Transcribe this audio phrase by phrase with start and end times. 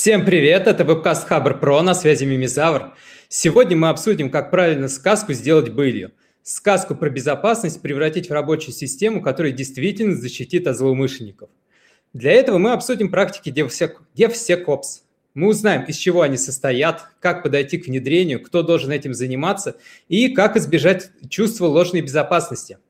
[0.00, 2.94] Всем привет, это вебкаст Хабр Про, на связи Мимизавр.
[3.28, 6.12] Сегодня мы обсудим, как правильно сказку сделать былью.
[6.42, 11.50] Сказку про безопасность превратить в рабочую систему, которая действительно защитит от злоумышленников.
[12.14, 15.02] Для этого мы обсудим практики DevSecOps.
[15.34, 19.76] Мы узнаем, из чего они состоят, как подойти к внедрению, кто должен этим заниматься
[20.08, 22.78] и как избежать чувства ложной безопасности–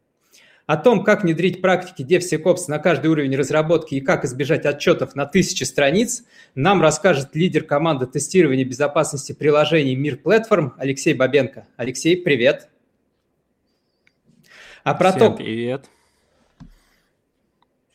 [0.71, 5.27] о том, как внедрить практики DevSecOps на каждый уровень разработки и как избежать отчетов на
[5.27, 6.23] тысячи страниц,
[6.55, 11.67] нам расскажет лидер команды тестирования безопасности приложений Мир Платформ Алексей Бабенко.
[11.77, 12.69] Алексей, привет.
[14.85, 15.87] А про Всем то, привет.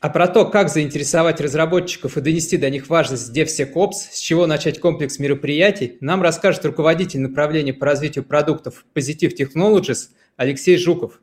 [0.02, 4.82] А про то, как заинтересовать разработчиков и донести до них важность DevSecOps, с чего начать
[4.82, 11.22] комплекс мероприятий, нам расскажет руководитель направления по развитию продуктов Positive Technologies Алексей Жуков.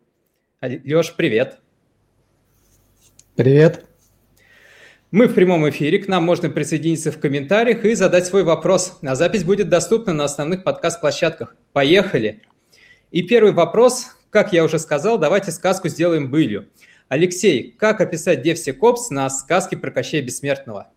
[0.62, 1.58] Леш, привет.
[3.34, 3.84] Привет.
[5.10, 8.96] Мы в прямом эфире, к нам можно присоединиться в комментариях и задать свой вопрос.
[9.02, 11.56] А запись будет доступна на основных подкаст-площадках.
[11.72, 12.42] Поехали!
[13.10, 16.68] И первый вопрос, как я уже сказал, давайте сказку сделаем былью.
[17.08, 20.92] Алексей, как описать DevSecOps на сказке про Кощея Бессмертного?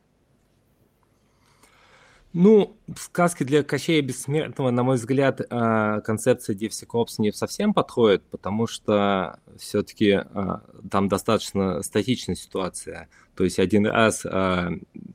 [2.38, 8.23] Ну, в сказке для Кощея Бессмертного, на мой взгляд, а, концепция DevSecOps не совсем подходит,
[8.30, 10.61] потому что все-таки а,
[10.92, 13.08] там достаточно статичная ситуация.
[13.38, 14.69] То есть один раз а,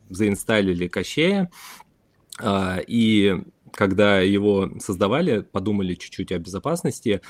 [0.09, 1.51] заинсталили Кощея,
[2.43, 7.21] и когда его создавали, подумали чуть-чуть о безопасности,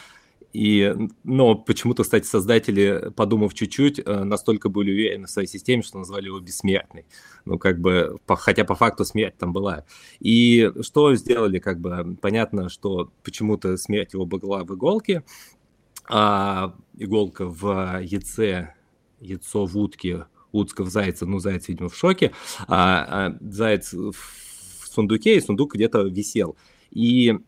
[0.52, 5.98] и, но почему-то, кстати, создатели, подумав чуть-чуть, э, настолько были уверены в своей системе, что
[5.98, 7.06] назвали его бессмертный.
[7.44, 9.84] Ну, как бы, по, хотя по факту смерть там была.
[10.18, 15.22] И что сделали, как бы, понятно, что почему-то смерть его была в иголке,
[16.08, 18.74] а иголка в яйце,
[19.20, 22.32] яйцо в утке, утка в зайце, ну, заяц, видимо, в шоке,
[22.66, 24.14] а, а заяц в
[24.92, 26.56] сундуке, и сундук где-то висел.
[26.90, 27.38] И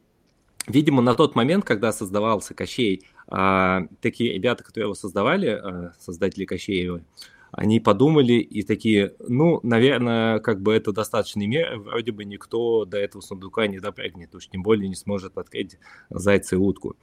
[0.66, 6.44] Видимо, на тот момент, когда создавался Кощей, а, такие ребята, которые его создавали, а, создатели
[6.44, 7.02] Кощеева,
[7.50, 12.96] они подумали и такие, ну, наверное, как бы это достаточный мер, вроде бы никто до
[12.96, 15.78] этого сундука не допрыгнет, уж тем более не сможет открыть
[16.08, 16.96] зайца и утку.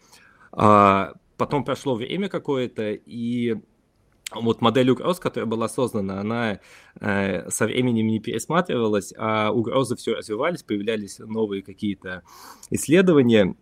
[0.52, 3.58] А, потом прошло время какое-то, и
[4.32, 6.60] вот модель угроз, которая была создана, она
[7.00, 12.24] э, со временем не пересматривалась, а угрозы все развивались, появлялись новые какие-то
[12.70, 13.56] исследования,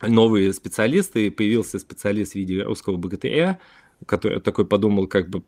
[0.00, 3.58] новые специалисты, появился специалист в виде русского богатыря,
[4.06, 5.42] который такой подумал, как бы,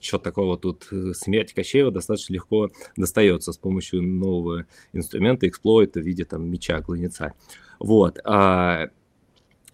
[0.00, 6.04] что такого тут, э, смерть Кощеева достаточно легко достается с помощью нового инструмента, эксплойта в
[6.04, 7.32] виде там меча, гланица.
[7.78, 8.18] Вот.
[8.24, 8.90] А,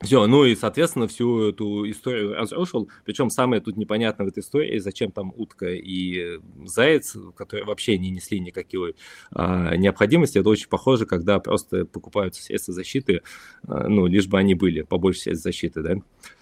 [0.02, 2.88] все, ну и, соответственно, всю эту историю разрушил.
[3.04, 8.10] Причем самое тут непонятное в этой истории, зачем там утка и заяц, которые вообще не
[8.10, 8.96] несли никакой
[9.30, 10.38] а, необходимости.
[10.38, 13.20] Это очень похоже, когда просто покупаются средства защиты,
[13.68, 15.96] а, ну, лишь бы они были, побольше средств защиты, да.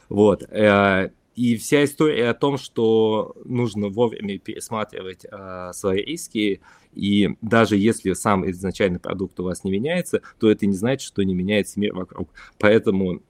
[0.08, 0.44] Вот.
[0.52, 6.60] А, и вся история о том, что нужно вовремя пересматривать а, свои риски,
[6.94, 11.22] и даже если сам изначальный продукт у вас не меняется, то это не значит, что
[11.22, 12.28] не меняется мир вокруг.
[12.58, 13.20] Поэтому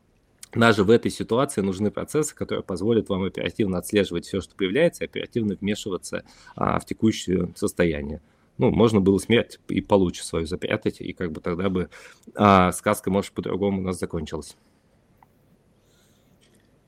[0.55, 5.07] даже в этой ситуации нужны процессы, которые позволят вам оперативно отслеживать все, что появляется, и
[5.07, 6.25] оперативно вмешиваться
[6.57, 8.21] а, в текущее состояние.
[8.57, 11.91] Ну, можно было смерть и получше свою запрятать, и как бы тогда бы
[12.35, 14.57] а, сказка, может, по-другому у нас закончилась.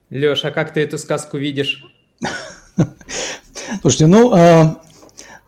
[0.09, 1.84] Леша, а как ты эту сказку видишь?
[3.81, 4.82] Слушайте, ну, а,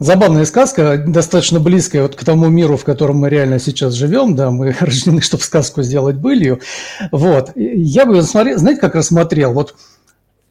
[0.03, 4.51] забавная сказка, достаточно близкая вот к тому миру, в котором мы реально сейчас живем, да,
[4.51, 6.61] мы рождены, чтобы сказку сделать былью,
[7.11, 9.75] вот, я бы, смотрел, знаете, как рассмотрел, вот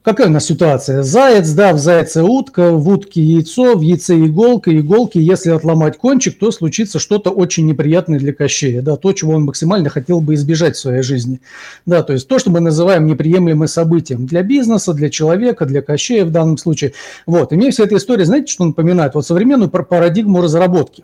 [0.04, 1.04] Какая у нас ситуация?
[1.04, 6.40] Заяц, да, в зайце утка, в утке яйцо, в яйце иголка, иголки, если отломать кончик,
[6.40, 10.76] то случится что-то очень неприятное для Кощея, да, то, чего он максимально хотел бы избежать
[10.76, 11.40] в своей жизни.
[11.86, 16.26] Да, то есть то, что мы называем неприемлемым событием для бизнеса, для человека, для Кощея
[16.26, 16.94] в данном случае.
[17.28, 19.14] Вот, и мне вся эта история, знаете, что напоминает?
[19.14, 21.04] Вот современную парадигму разработки.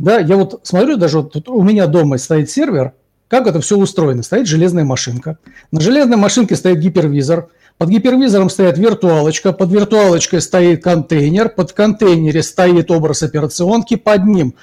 [0.00, 2.94] Да, я вот смотрю, даже вот у меня дома стоит сервер,
[3.28, 4.22] как это все устроено.
[4.22, 5.38] Стоит железная машинка.
[5.70, 12.42] На железной машинке стоит гипервизор– под гипервизором стоит виртуалочка, под виртуалочкой стоит контейнер, под контейнере
[12.42, 14.54] стоит образ операционки, под ним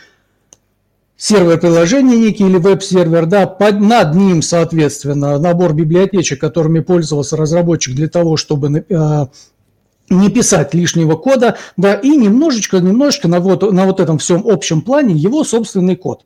[1.17, 7.93] сервер приложения некий или веб-сервер, да, под, над ним, соответственно, набор библиотечек, которыми пользовался разработчик
[7.93, 9.25] для того, чтобы э,
[10.09, 14.81] не писать лишнего кода, да, и немножечко, немножечко на вот, на вот этом всем общем
[14.81, 16.23] плане его собственный код.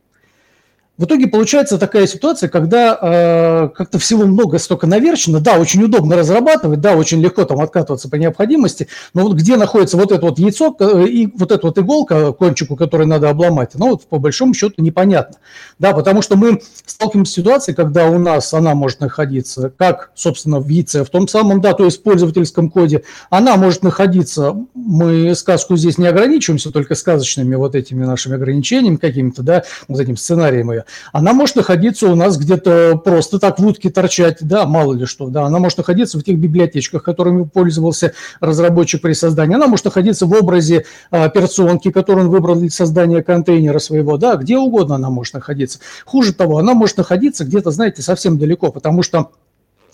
[0.97, 5.39] В итоге получается такая ситуация, когда э, как-то всего много столько наверчено.
[5.39, 9.97] Да, очень удобно разрабатывать, да, очень легко там откатываться по необходимости, но вот где находится
[9.97, 13.92] вот это вот яйцо э, и вот эта вот иголка, кончику, которую надо обломать, ну
[13.92, 15.38] вот по большому счету непонятно.
[15.80, 20.59] Да, потому что мы сталкиваемся с ситуацией, когда у нас она может находиться как, собственно,
[20.59, 25.75] в яйце, в том самом, да, то есть пользовательском коде, она может находиться, мы сказку
[25.75, 30.85] здесь не ограничиваемся только сказочными вот этими нашими ограничениями какими-то, да, вот этим сценарием ее,
[31.12, 35.28] она может находиться у нас где-то просто так в утке торчать, да, мало ли что,
[35.28, 40.26] да, она может находиться в тех библиотечках, которыми пользовался разработчик при создании, она может находиться
[40.26, 45.10] в образе а, операционки, которую он выбрал для создания контейнера своего, да, где угодно она
[45.10, 45.80] может находиться.
[46.06, 49.31] Хуже того, она может находиться где-то, знаете, совсем далеко, потому что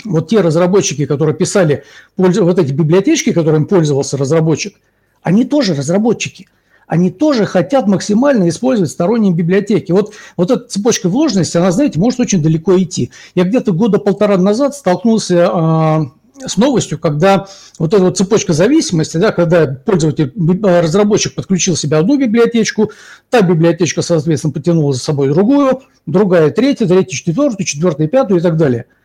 [0.04, 1.84] вот те разработчики, которые писали
[2.18, 4.76] вот эти библиотечки, которыми пользовался разработчик,
[5.22, 6.48] они тоже разработчики–
[6.92, 9.94] они тоже хотят максимально использовать сторонние библиотеки.
[9.94, 13.12] Вот, вот эта цепочка вложенности, она, знаете, может очень далеко идти.
[13.34, 15.50] Я где-то года полтора назад столкнулся
[16.44, 17.48] э, с новостью, когда
[17.80, 22.92] вот эта вот цепочка зависимости, да, когда пользователь, разработчик подключил себе одну библиотечку,
[23.30, 28.58] та библиотечка, соответственно, потянула за собой другую, другая третью, третью четвертую, четвертую пятую и так
[28.58, 28.88] далее–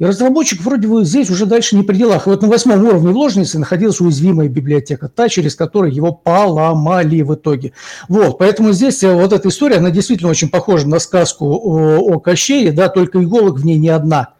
[0.00, 2.26] и разработчик вроде бы здесь уже дальше не при делах.
[2.26, 7.74] Вот на восьмом уровне вложенности находилась уязвимая библиотека, та, через которую его поломали в итоге.
[8.08, 12.18] Вот, поэтому здесь э, вот эта история, она действительно очень похожа на сказку о, о
[12.18, 14.34] Кощее, да, только иголок в ней не одна–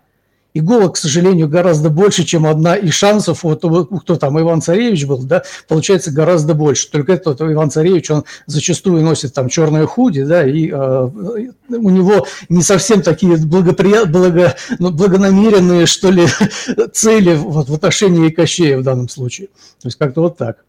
[0.55, 3.64] иголок, к сожалению, гораздо больше, чем одна, и шансов, вот
[4.02, 6.91] кто там, Иван Царевич был, да, получается гораздо больше.
[6.91, 12.26] Только этот Иван Царевич, он зачастую носит там черное худи, да, и э, у него
[12.49, 16.26] не совсем такие благоприят, благо, ну, благонамеренные, что ли,
[16.93, 19.49] цели вот, в отношении Кощея в данном случае.
[19.81, 20.64] То есть как-то вот так.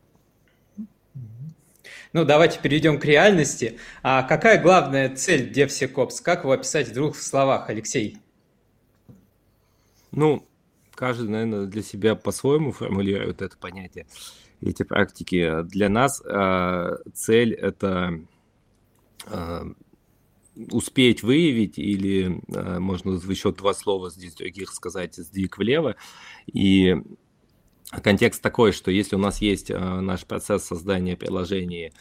[2.14, 3.78] Ну, давайте перейдем к реальности.
[4.04, 6.16] А какая главная цель DevSecOps?
[6.22, 8.18] Как его описать в двух словах, Алексей?
[10.12, 10.48] Ну,
[10.94, 14.08] каждый, наверное, для себя по-своему формулирует это понятие,
[14.62, 15.64] эти практики.
[15.64, 18.20] Для нас э, цель это
[19.28, 19.64] э,
[20.72, 25.96] успеть выявить, или э, можно еще два слова здесь других сказать, сдвиг влево.
[26.46, 26.96] И
[28.04, 31.94] контекст такой, что если у нас есть э, наш процесс создания приложения,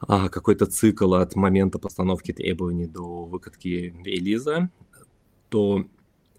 [0.00, 4.70] какой-то цикл от момента постановки требований до выкатки релиза,
[5.48, 5.86] то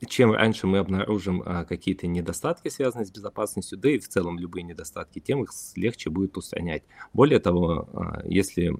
[0.07, 4.63] чем раньше мы обнаружим а, какие-то недостатки, связанные с безопасностью, да и в целом любые
[4.63, 6.83] недостатки, тем их легче будет устранять.
[7.13, 8.77] Более того, а, если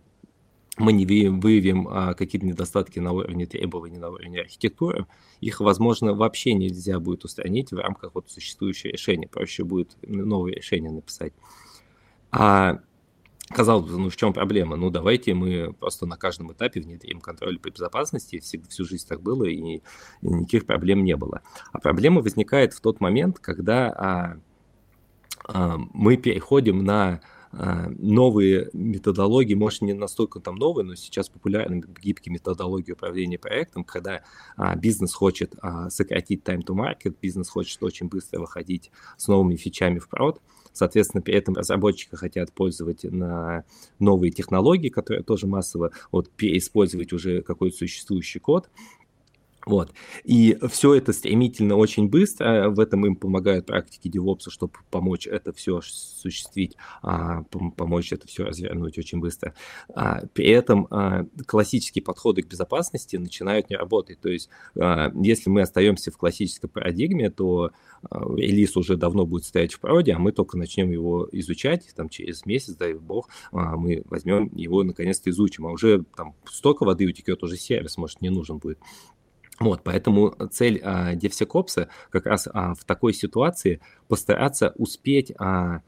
[0.78, 5.08] мы не выявим а, какие-то недостатки на уровне требований, на уровне архитектуры,
[5.42, 9.28] их, возможно, вообще нельзя будет устранить в рамках вот существующего решения.
[9.28, 11.34] Проще будет новое решение написать.
[12.32, 12.80] А
[13.50, 14.76] Казалось бы, ну в чем проблема?
[14.76, 19.22] Ну давайте мы просто на каждом этапе внедрим контроль по безопасности, всю, всю жизнь так
[19.22, 19.82] было и, и
[20.22, 21.42] никаких проблем не было.
[21.72, 24.38] А проблема возникает в тот момент, когда а,
[25.46, 31.84] а, мы переходим на а, новые методологии, может не настолько там новые, но сейчас популярны
[32.00, 34.22] гибкие методологии управления проектом, когда
[34.56, 39.56] а, бизнес хочет а, сократить time to market, бизнес хочет очень быстро выходить с новыми
[39.56, 40.40] фичами в прод,
[40.80, 43.66] Соответственно, при этом разработчики хотят пользовать на
[44.00, 48.70] новые технологии, которые тоже массово вот, переиспользовать уже какой-то существующий код.
[49.66, 49.94] Вот.
[50.24, 52.70] И все это стремительно, очень быстро.
[52.70, 57.44] В этом им помогают практики DevOps, чтобы помочь это все осуществить, а,
[57.76, 59.54] помочь это все развернуть очень быстро.
[59.94, 64.20] А, при этом а, классические подходы к безопасности начинают не работать.
[64.22, 67.72] То есть, если мы остаемся в классической парадигме, то
[68.12, 72.46] релиз уже давно будет стоять в проде, а мы только начнем его изучать, там через
[72.46, 77.58] месяц, дай бог, мы возьмем его наконец-то изучим, а уже там столько воды утекет, уже
[77.58, 78.80] сервис, может, не нужен будет.
[79.60, 85.82] Вот, поэтому цель а, DevSecOps как раз а, в такой ситуации постараться успеть а,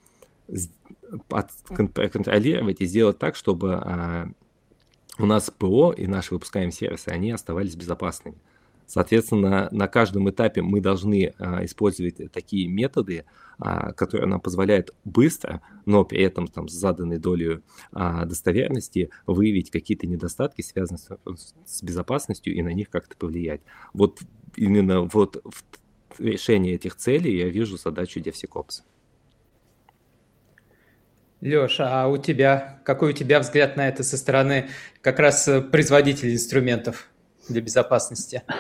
[1.69, 4.27] контролировать и сделать так, чтобы а,
[5.17, 8.37] у нас ПО и наши выпускаемые сервисы, они оставались безопасными.
[8.91, 13.23] Соответственно, на каждом этапе мы должны а, использовать такие методы,
[13.57, 17.61] а, которые нам позволяют быстро, но при этом там, с заданной долей
[17.93, 23.61] а, достоверности выявить какие-то недостатки, связанные с, с безопасностью, и на них как-то повлиять.
[23.93, 24.19] Вот
[24.57, 28.81] именно вот в решении этих целей я вижу задачу DevSecOps.
[31.39, 34.67] Леша, а у тебя, какой у тебя взгляд на это со стороны
[34.99, 37.10] как раз производителей инструментов?
[37.49, 38.43] Для безопасности.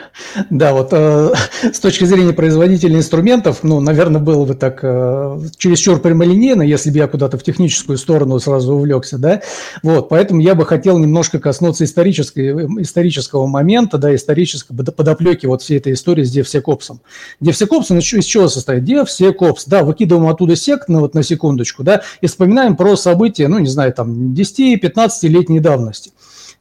[0.49, 1.33] Да, вот э,
[1.73, 6.97] с точки зрения производителя инструментов, ну, наверное, было бы так э, чересчур прямолинейно, если бы
[6.97, 9.41] я куда-то в техническую сторону сразу увлекся, да.
[9.83, 15.77] Вот, поэтому я бы хотел немножко коснуться исторической, исторического момента, да, исторической подоплеки вот всей
[15.77, 16.99] этой истории с DevSecOps.
[17.41, 18.83] DevSecOps, ну, из чего состоит?
[18.83, 23.59] DevSecOps, да, выкидываем оттуда сект, ну, вот на секундочку, да, и вспоминаем про события, ну,
[23.59, 26.11] не знаю, там, 10-15-летней давности.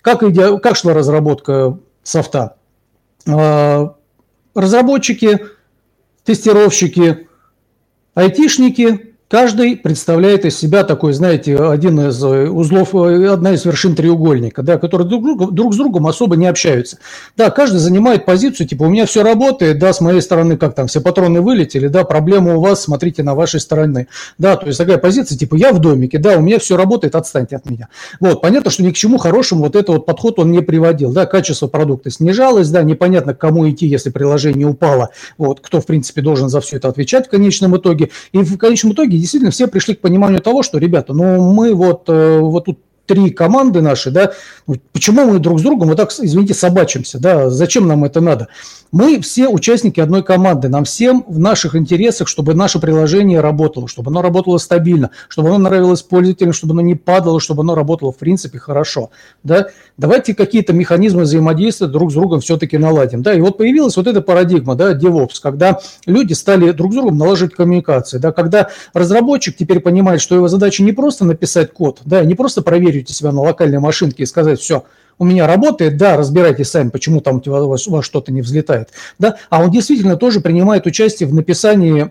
[0.02, 0.20] Как,
[0.62, 2.56] как шла разработка софта.
[3.28, 3.96] А,
[4.54, 5.40] разработчики,
[6.24, 7.28] тестировщики,
[8.14, 13.94] айтишники Каждый представляет из себя такой, знаете, один из э, узлов, э, одна из вершин
[13.94, 16.98] треугольника, да, которые друг, друг, с другом особо не общаются.
[17.36, 20.88] Да, каждый занимает позицию, типа, у меня все работает, да, с моей стороны, как там,
[20.88, 24.08] все патроны вылетели, да, проблема у вас, смотрите на вашей стороне.
[24.36, 27.54] Да, то есть такая позиция, типа, я в домике, да, у меня все работает, отстаньте
[27.54, 27.86] от меня.
[28.18, 31.26] Вот, понятно, что ни к чему хорошему вот этот вот подход он не приводил, да,
[31.26, 36.20] качество продукта снижалось, да, непонятно, к кому идти, если приложение упало, вот, кто, в принципе,
[36.20, 38.10] должен за все это отвечать в конечном итоге.
[38.32, 42.08] И в конечном итоге действительно все пришли к пониманию того, что, ребята, ну мы вот,
[42.08, 44.32] э, вот тут три команды наши, да,
[44.92, 48.48] почему мы друг с другом вот так, извините, собачимся, да, зачем нам это надо?
[48.92, 54.10] Мы все участники одной команды, нам всем в наших интересах, чтобы наше приложение работало, чтобы
[54.10, 58.16] оно работало стабильно, чтобы оно нравилось пользователям, чтобы оно не падало, чтобы оно работало в
[58.16, 59.10] принципе хорошо,
[59.44, 59.68] да.
[59.96, 63.32] Давайте какие-то механизмы взаимодействия друг с другом все-таки наладим, да.
[63.34, 67.54] И вот появилась вот эта парадигма, да, DevOps, когда люди стали друг с другом налаживать
[67.54, 72.34] коммуникации, да, когда разработчик теперь понимает, что его задача не просто написать код, да, не
[72.34, 74.84] просто проверить себя на локальной машинке и сказать, все,
[75.18, 78.90] у меня работает, да, разбирайтесь сами, почему там у вас, у вас что-то не взлетает,
[79.18, 82.10] да, а он действительно тоже принимает участие в написании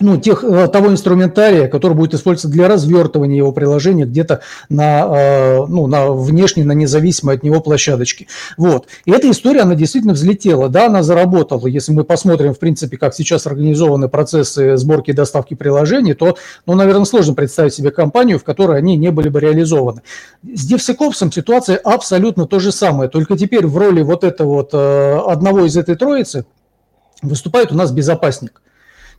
[0.00, 5.66] ну, тех, э, того инструментария, который будет использоваться для развертывания его приложения где-то на, э,
[5.68, 8.26] ну, на внешней, на независимой от него площадочке.
[8.56, 8.86] Вот.
[9.04, 11.66] И эта история, она действительно взлетела, да, она заработала.
[11.66, 16.74] Если мы посмотрим, в принципе, как сейчас организованы процессы сборки и доставки приложений, то, ну,
[16.74, 20.02] наверное, сложно представить себе компанию, в которой они не были бы реализованы.
[20.42, 25.18] С DevSecOps ситуация абсолютно то же самое, только теперь в роли вот этого вот э,
[25.26, 26.46] одного из этой троицы
[27.20, 28.62] выступает у нас безопасник–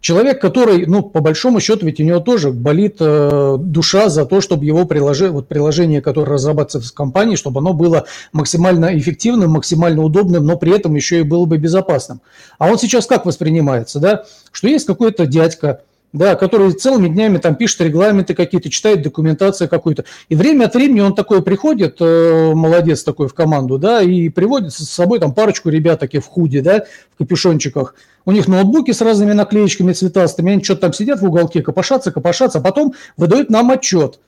[0.03, 4.41] Человек, который, ну, по большому счету, ведь у него тоже болит э, душа за то,
[4.41, 10.03] чтобы его приложение, вот приложение, которое разрабатывается в компании, чтобы оно было максимально эффективным, максимально
[10.03, 12.19] удобным, но при этом еще и было бы безопасным.
[12.59, 14.25] А он сейчас как воспринимается, да?
[14.51, 15.83] Что есть какой-то дядька,
[16.13, 20.05] да, который целыми днями там пишет регламенты какие-то, читает документацию какую-то.
[20.29, 24.73] И время от времени он такой приходит, э, молодец такой в команду, да, и приводит
[24.73, 27.95] с собой там парочку ребят таких в худи, да, в капюшончиках.
[28.25, 32.59] У них ноутбуки с разными наклеечками цветастыми, они что-то там сидят в уголке, копошатся, копошатся,
[32.59, 34.19] а потом выдают нам отчет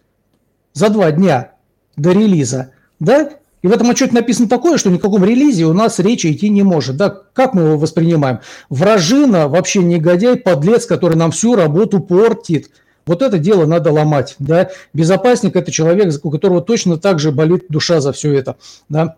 [0.74, 1.52] за два дня
[1.96, 3.30] до релиза, да,
[3.66, 6.62] и в этом отчете написано такое, что ни никаком релизе у нас речи идти не
[6.62, 6.98] может.
[6.98, 7.10] Да?
[7.10, 8.42] Как мы его воспринимаем?
[8.70, 12.70] Вражина, вообще негодяй, подлец, который нам всю работу портит.
[13.08, 14.36] Вот это дело надо ломать.
[14.38, 14.70] Да?
[14.94, 18.56] Безопасник– это человек, у которого точно так же болит душа за все это.
[18.88, 19.16] Да?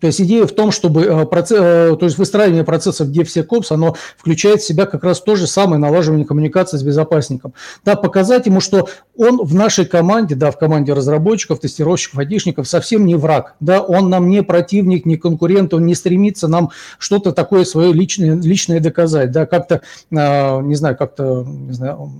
[0.00, 3.94] То есть идея в том, чтобы э, процесс, э, то есть выстраивание процессов DevSecOps, оно
[4.16, 7.54] включает в себя как раз то же самое налаживание коммуникации с безопасником.
[7.84, 13.06] Да, показать ему, что он в нашей команде, да, в команде разработчиков, тестировщиков, айтишников совсем
[13.06, 13.54] не враг.
[13.60, 18.34] Да, он нам не противник, не конкурент, он не стремится нам что-то такое свое личное,
[18.34, 19.30] личное доказать.
[19.30, 22.10] Да, как-то, э, не знаю, как-то, не знаю,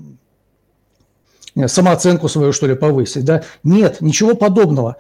[1.67, 3.25] самооценку свою, что ли, повысить.
[3.25, 3.43] Да?
[3.65, 4.97] Нет, ничего подобного.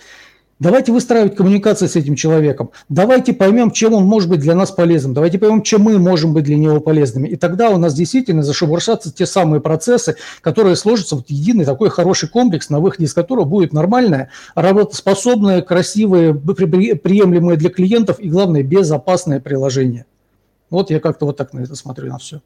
[0.58, 2.70] Давайте выстраивать коммуникацию с этим человеком.
[2.88, 5.12] Давайте поймем, чем он может быть для нас полезным.
[5.12, 7.28] Давайте поймем, чем мы можем быть для него полезными.
[7.28, 12.30] И тогда у нас действительно зашебуршатся те самые процессы, которые сложатся в единый такой хороший
[12.30, 19.40] комплекс, на выходе из которого будет нормальное, работоспособное, красивое, приемлемое для клиентов и, главное, безопасное
[19.40, 20.06] приложение.
[20.70, 22.40] Вот я как-то вот так на это смотрю на все.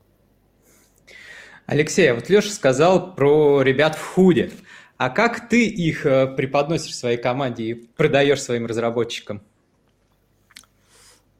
[1.66, 4.50] Алексей, а вот Леша сказал про ребят в худе.
[5.00, 9.40] А как ты их э, преподносишь своей команде и продаешь своим разработчикам?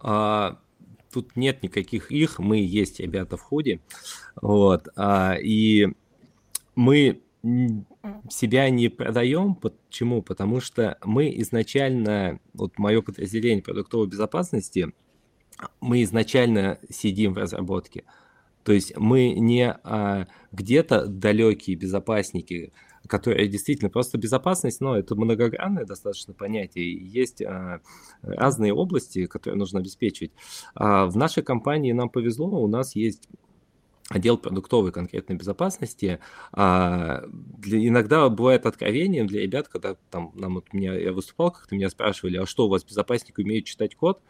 [0.01, 0.59] А,
[1.13, 3.81] тут нет никаких их, мы есть ребята в ходе.
[4.41, 5.89] Вот, а, и
[6.75, 7.21] мы
[8.31, 9.55] себя не продаем.
[9.55, 10.23] Почему?
[10.23, 14.95] Потому что мы изначально, вот мое подразделение продуктовой безопасности,
[15.83, 18.05] мы изначально сидим в разработке.
[18.65, 22.73] То есть мы не а, где-то далекие безопасники,
[23.07, 26.93] которая действительно просто безопасность, но это многогранное достаточно понятие.
[26.93, 27.81] Есть а,
[28.23, 30.33] разные области, которые нужно обеспечивать.
[30.75, 33.29] А в нашей компании нам повезло, у нас есть
[34.11, 36.19] отдел продуктовой конкретной безопасности.
[36.53, 41.75] А, для, иногда бывает откровением для ребят, когда там нам вот меня я выступал, как-то
[41.77, 44.21] меня спрашивали, а что у вас безопасник умеет читать код?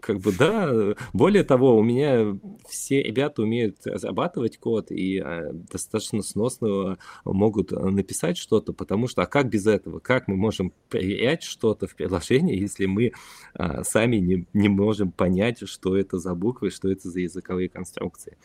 [0.00, 0.94] Как бы да.
[1.12, 2.38] Более того, у меня
[2.68, 9.26] все ребята умеют разрабатывать код и э, достаточно сносно могут написать что-то, потому что а
[9.26, 9.98] как без этого?
[9.98, 13.12] Как мы можем проверять что-то в приложении, если мы
[13.54, 18.36] а, сами не, не можем понять, что это за буквы, что это за языковые конструкции?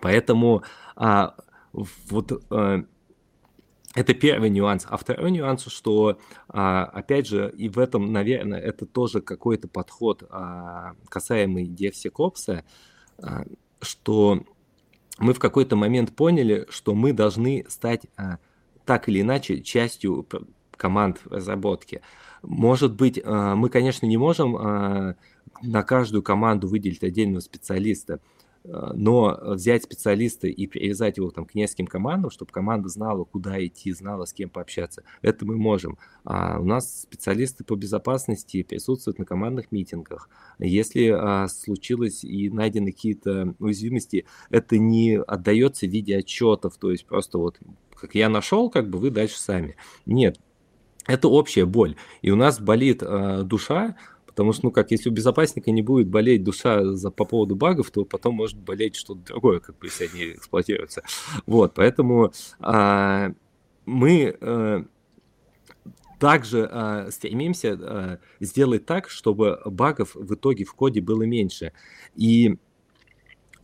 [0.00, 0.62] Поэтому
[0.94, 1.34] а,
[1.72, 2.84] вот а,
[3.96, 4.86] это первый нюанс.
[4.88, 10.22] А второй нюанс, что, а, опять же, и в этом, наверное, это тоже какой-то подход
[10.28, 12.62] а, касаемый DevSecOps,
[13.18, 13.44] а,
[13.80, 14.44] что
[15.18, 18.02] мы в какой-то момент поняли, что мы должны стать
[18.84, 20.26] так или иначе частью
[20.76, 22.02] команд разработки.
[22.42, 24.52] Может быть, мы, конечно, не можем
[25.62, 28.20] на каждую команду выделить отдельного специалиста,
[28.94, 33.92] но взять специалиста и привязать его там к нескольким командам, чтобы команда знала, куда идти,
[33.92, 35.98] знала, с кем пообщаться, это мы можем.
[36.24, 40.28] А у нас специалисты по безопасности присутствуют на командных митингах.
[40.58, 47.06] Если а, случилось и найдены какие-то уязвимости, это не отдается в виде отчетов, то есть
[47.06, 47.58] просто вот
[47.94, 49.76] как я нашел, как бы вы дальше сами.
[50.04, 50.38] Нет,
[51.06, 51.96] это общая боль.
[52.22, 53.96] И у нас болит э, душа,
[54.36, 57.90] Потому что, ну как, если у безопасника не будет болеть душа за, по поводу багов,
[57.90, 61.02] то потом может болеть что-то другое, как бы, если они эксплуатируются.
[61.46, 63.32] Вот, поэтому а,
[63.86, 64.84] мы а,
[66.20, 71.72] также а, стремимся а, сделать так, чтобы багов в итоге в коде было меньше.
[72.14, 72.58] И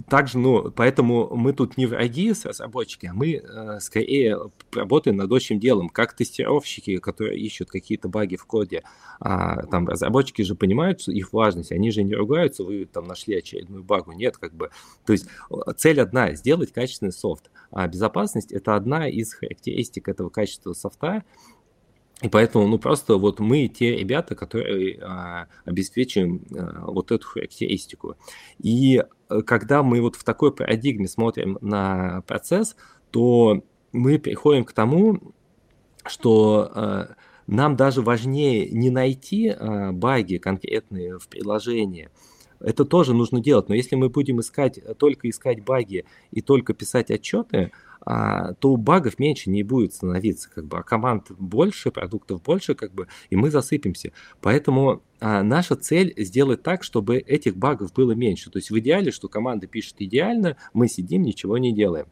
[0.08, 4.38] также, ну, поэтому мы тут не враги с разработчиками, а мы э, скорее
[4.72, 8.82] работаем над общим делом, как тестировщики, которые ищут какие-то баги в коде.
[9.20, 13.84] А, там разработчики же понимают их важность, они же не ругаются, вы там нашли очередную
[13.84, 14.70] багу, нет, как бы.
[15.06, 15.26] То есть
[15.76, 17.50] цель одна, сделать качественный софт.
[17.70, 21.24] А безопасность это одна из характеристик этого качества софта,
[22.22, 28.16] и поэтому, ну, просто вот мы те ребята, которые а, обеспечиваем а, вот эту характеристику.
[28.60, 29.04] И э,
[29.40, 32.76] когда мы вот в такой парадигме смотрим на процесс,
[33.10, 33.62] то
[33.92, 35.34] мы приходим к тому,
[36.04, 37.14] что а,
[37.46, 42.10] нам даже важнее не найти а, баги конкретные в приложении,
[42.60, 47.10] это тоже нужно делать, но если мы будем искать, только искать баги и только писать
[47.10, 47.72] отчеты,
[48.04, 52.92] а, то багов меньше не будет становиться, как бы, а команд больше, продуктов больше, как
[52.92, 54.12] бы, и мы засыпемся.
[54.40, 58.50] Поэтому а, наша цель сделать так, чтобы этих багов было меньше.
[58.50, 62.06] То есть в идеале, что команда пишет идеально, мы сидим, ничего не делаем.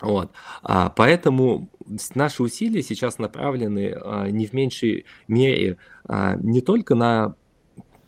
[0.00, 0.32] Вот.
[0.62, 1.68] А, поэтому
[2.14, 7.36] наши усилия сейчас направлены а, не в меньшей мере а, не только на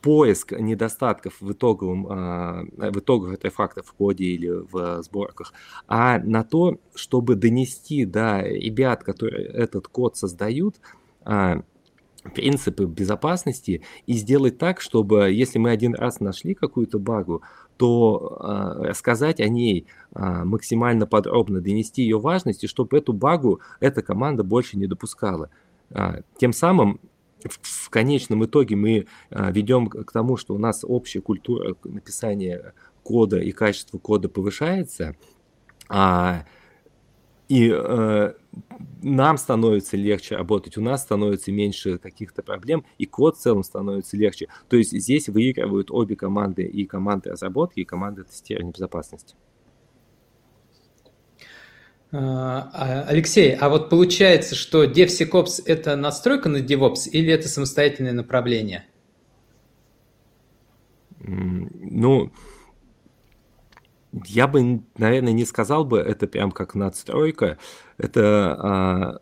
[0.04, 5.54] поиск недостатков в, итоговом, а, в итоговых артефактах в коде или в сборках,
[5.88, 10.76] а на то, чтобы донести до ребят, которые этот код создают,
[11.24, 11.62] а,
[12.34, 17.42] принципы безопасности и сделать так, чтобы если мы один раз нашли какую-то багу,
[17.76, 23.60] то э, рассказать о ней э, максимально подробно, донести ее важность, и чтобы эту багу
[23.80, 25.50] эта команда больше не допускала.
[25.90, 26.98] Э, тем самым
[27.48, 33.38] в конечном итоге мы а, ведем к тому, что у нас общая культура написания кода
[33.38, 35.16] и качество кода повышается,
[35.88, 36.44] а,
[37.48, 38.32] и э,
[39.02, 44.16] нам становится легче работать, у нас становится меньше каких-то проблем, и код в целом становится
[44.16, 44.48] легче.
[44.68, 49.36] То есть здесь выигрывают обе команды, и команды разработки, и команды тестирования безопасности.
[52.16, 58.86] А, Алексей, а вот получается, что DevSecOps– это настройка на DevOps или это самостоятельное направление?
[61.18, 62.30] Ну,
[64.26, 67.58] я бы, наверное, не сказал бы это прям как надстройка.
[67.98, 69.18] Это а,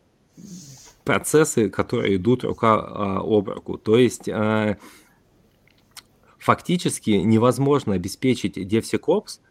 [1.05, 3.79] процессы, которые идут рука а, об руку.
[3.79, 4.77] То есть а,
[6.39, 9.41] фактически невозможно обеспечить DevSecOps–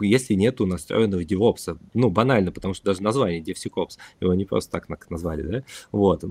[0.00, 1.78] если нету настроенного DevOps.
[1.94, 5.62] Ну, банально, потому что даже название DevSecOps, его не просто так назвали, да?
[5.92, 6.24] Вот.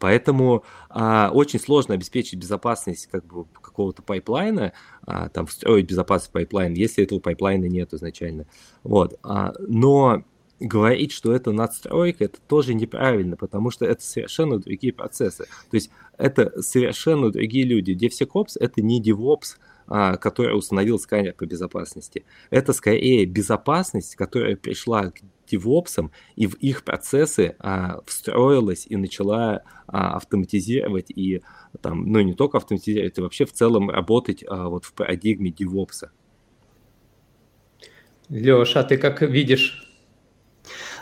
[0.00, 4.72] Поэтому а, очень сложно обеспечить безопасность как бы какого-то пайплайна,
[5.06, 8.46] а, там, встроить безопасность пайплайн, если этого пайплайна нет изначально.
[8.82, 9.18] Вот.
[9.22, 10.24] А, но
[10.60, 15.44] говорить, что это надстройка, это тоже неправильно, потому что это совершенно другие процессы.
[15.70, 17.92] То есть это совершенно другие люди.
[17.92, 22.24] DevSecOps— это не DevOps, а, который установил сканер по безопасности.
[22.50, 29.62] Это скорее безопасность, которая пришла к девопсам и в их процессы а, встроилась и начала
[29.86, 31.42] а, автоматизировать и
[31.80, 36.10] там, ну не только автоматизировать, а вообще в целом работать а, вот в парадигме девопса.
[38.28, 39.84] Леша, а ты как видишь?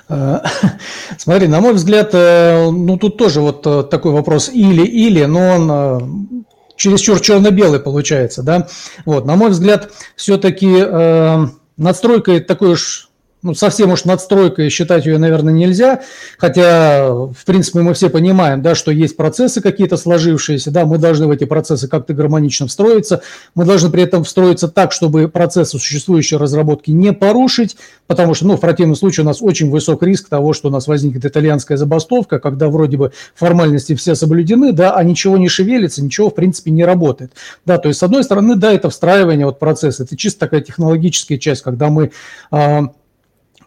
[0.09, 0.43] А,
[1.19, 5.71] смотри, на мой взгляд, э, ну тут тоже вот э, такой вопрос или-или, но он
[5.71, 6.45] э,
[6.77, 8.69] чересчур черно-белый получается, да.
[9.05, 13.09] Вот, на мой взгляд, все-таки э, надстройка такой уж
[13.43, 16.03] ну, совсем уж надстройкой считать ее, наверное, нельзя,
[16.39, 21.27] хотя, в принципе, мы все понимаем, да, что есть процессы какие-то сложившиеся, да, мы должны
[21.27, 23.23] в эти процессы как-то гармонично встроиться,
[23.55, 27.77] мы должны при этом встроиться так, чтобы процессы существующей разработки не порушить,
[28.07, 30.87] потому что, ну, в противном случае у нас очень высок риск того, что у нас
[30.87, 36.31] возникнет итальянская забастовка, когда вроде бы формальности все соблюдены, да, а ничего не шевелится, ничего,
[36.31, 37.33] в принципе, не работает,
[37.67, 41.39] да, то есть, с одной стороны, да, это встраивание вот процесса, это чисто такая технологическая
[41.39, 42.13] часть, когда мы
[42.53, 42.93] а,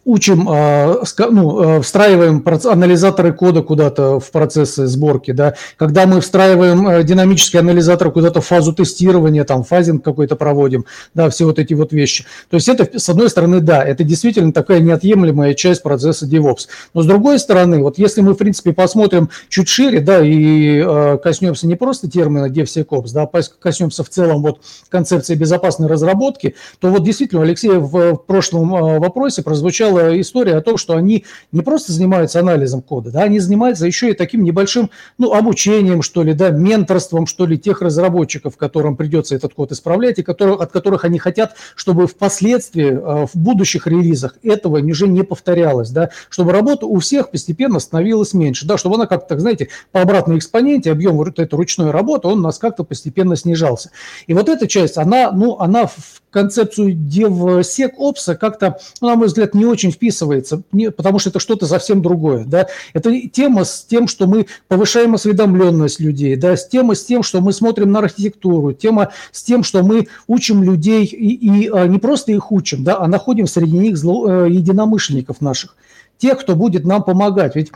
[0.05, 6.87] учим, а, ну, а, встраиваем анализаторы кода куда-то в процессы сборки, да, когда мы встраиваем
[6.87, 11.73] а, динамический анализатор куда-то в фазу тестирования, там, фазинг какой-то проводим, да, все вот эти
[11.73, 12.25] вот вещи.
[12.49, 16.67] То есть это, с одной стороны, да, это действительно такая неотъемлемая часть процесса DevOps.
[16.93, 21.17] Но с другой стороны, вот если мы, в принципе, посмотрим чуть шире, да, и э,
[21.17, 26.89] коснемся не просто термина DevSecOps, да, а коснемся в целом вот концепции безопасной разработки, то
[26.89, 31.91] вот действительно, Алексей, в прошлом вопросе прозвучал была история о том, что они не просто
[31.91, 36.49] занимаются анализом кода, да, они занимаются еще и таким небольшим, ну, обучением, что ли, да,
[36.49, 41.19] менторством, что ли, тех разработчиков, которым придется этот код исправлять, и которых, от которых они
[41.19, 46.99] хотят, чтобы впоследствии, э, в будущих релизах этого уже не повторялось, да, чтобы работа у
[46.99, 51.39] всех постепенно становилась меньше, да, чтобы она как-то, так, знаете, по обратной экспоненте, объем вот
[51.39, 53.91] этой ручной работы, он у нас как-то постепенно снижался.
[54.27, 59.55] И вот эта часть, она, ну, она в концепцию DevSecOps как-то, ну, на мой взгляд,
[59.55, 62.43] не очень вписывается, не, потому что это что-то совсем другое.
[62.43, 62.67] Да?
[62.91, 66.57] Это тема с тем, что мы повышаем осведомленность людей, да?
[66.57, 70.61] с тема с тем, что мы смотрим на архитектуру, тема с тем, что мы учим
[70.61, 74.49] людей и, и а, не просто их учим, да, а находим среди них зло, э,
[74.49, 75.77] единомышленников наших,
[76.17, 77.55] тех, кто будет нам помогать.
[77.55, 77.71] Ведь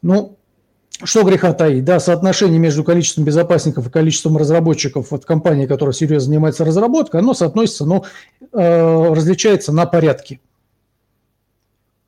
[0.00, 0.36] ну,
[1.02, 6.28] что греха таить, да, соотношение между количеством безопасников и количеством разработчиков от компании, которая серьезно
[6.28, 8.04] занимается разработкой, оно соотносится, ну,
[8.52, 10.40] э, различается на порядке.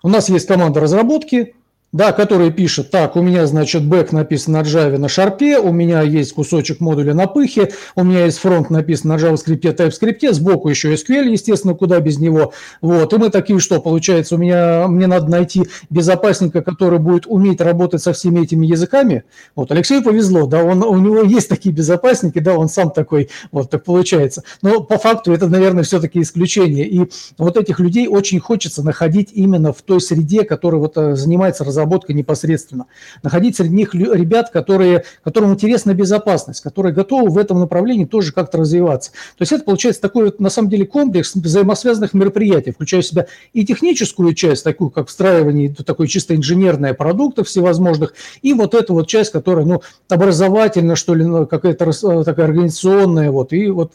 [0.02, 1.54] У нас есть команда разработки,
[1.90, 6.02] да, который пишет, так, у меня, значит, бэк написан на Java на шарпе, у меня
[6.02, 10.92] есть кусочек модуля на пыхе, у меня есть фронт написан на JavaScript, TypeScript, сбоку еще
[10.92, 12.52] SQL, естественно, куда без него.
[12.82, 17.62] Вот, и мы такие, что, получается, у меня, мне надо найти безопасника, который будет уметь
[17.62, 19.24] работать со всеми этими языками.
[19.56, 23.70] Вот, Алексею повезло, да, он, у него есть такие безопасники, да, он сам такой, вот,
[23.70, 24.42] так получается.
[24.60, 26.86] Но по факту это, наверное, все-таки исключение.
[26.86, 31.64] И вот этих людей очень хочется находить именно в той среде, которая вот э, занимается
[31.64, 32.86] разработкой разработкой непосредственно.
[33.22, 38.58] Находить среди них ребят, которые, которым интересна безопасность, которые готовы в этом направлении тоже как-то
[38.58, 39.12] развиваться.
[39.12, 43.64] То есть это получается такой на самом деле комплекс взаимосвязанных мероприятий, включая в себя и
[43.64, 49.30] техническую часть, такую как встраивание, такой чисто инженерное продуктов всевозможных, и вот эту вот часть,
[49.32, 53.92] которая, ну, образовательно, что ли, ну, какая-то э, такая организационная, вот, и вот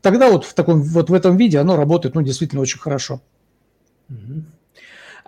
[0.00, 3.20] тогда вот в таком, вот в этом виде оно работает, ну, действительно очень хорошо.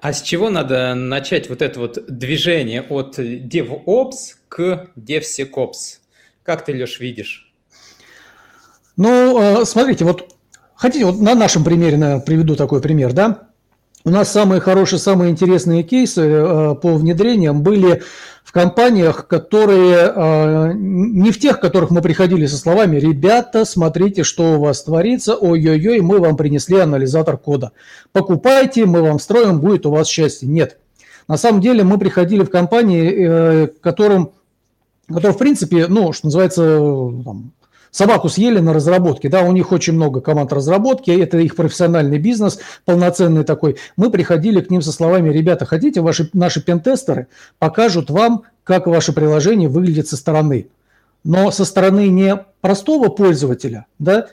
[0.00, 4.14] А с чего надо начать вот это вот движение от DevOps
[4.48, 5.98] к DevSecOps?
[6.42, 7.52] Как ты, Леш, видишь?
[8.96, 10.34] Ну, э, смотрите, вот
[10.74, 13.47] хотите, вот на нашем примере, наверное, приведу такой пример, да?
[14.08, 18.02] У нас самые хорошие, самые интересные кейсы э, по внедрениям были
[18.42, 24.54] в компаниях, которые э, не в тех, которых мы приходили со словами «Ребята, смотрите, что
[24.54, 27.72] у вас творится, ой-ой-ой, мы вам принесли анализатор кода.
[28.12, 30.48] Покупайте, мы вам строим, будет у вас счастье».
[30.48, 30.78] Нет.
[31.28, 34.30] На самом деле мы приходили в компании, э, которым,
[35.06, 36.62] которые, в принципе, ну, что называется,
[37.26, 37.52] там,
[37.90, 42.58] Собаку съели на разработке, да, у них очень много команд разработки, это их профессиональный бизнес,
[42.84, 43.76] полноценный такой.
[43.96, 49.12] Мы приходили к ним со словами, ребята, хотите, ваши, наши пентестеры покажут вам, как ваше
[49.12, 50.68] приложение выглядит со стороны.
[51.24, 54.28] Но со стороны не простого пользователя, да,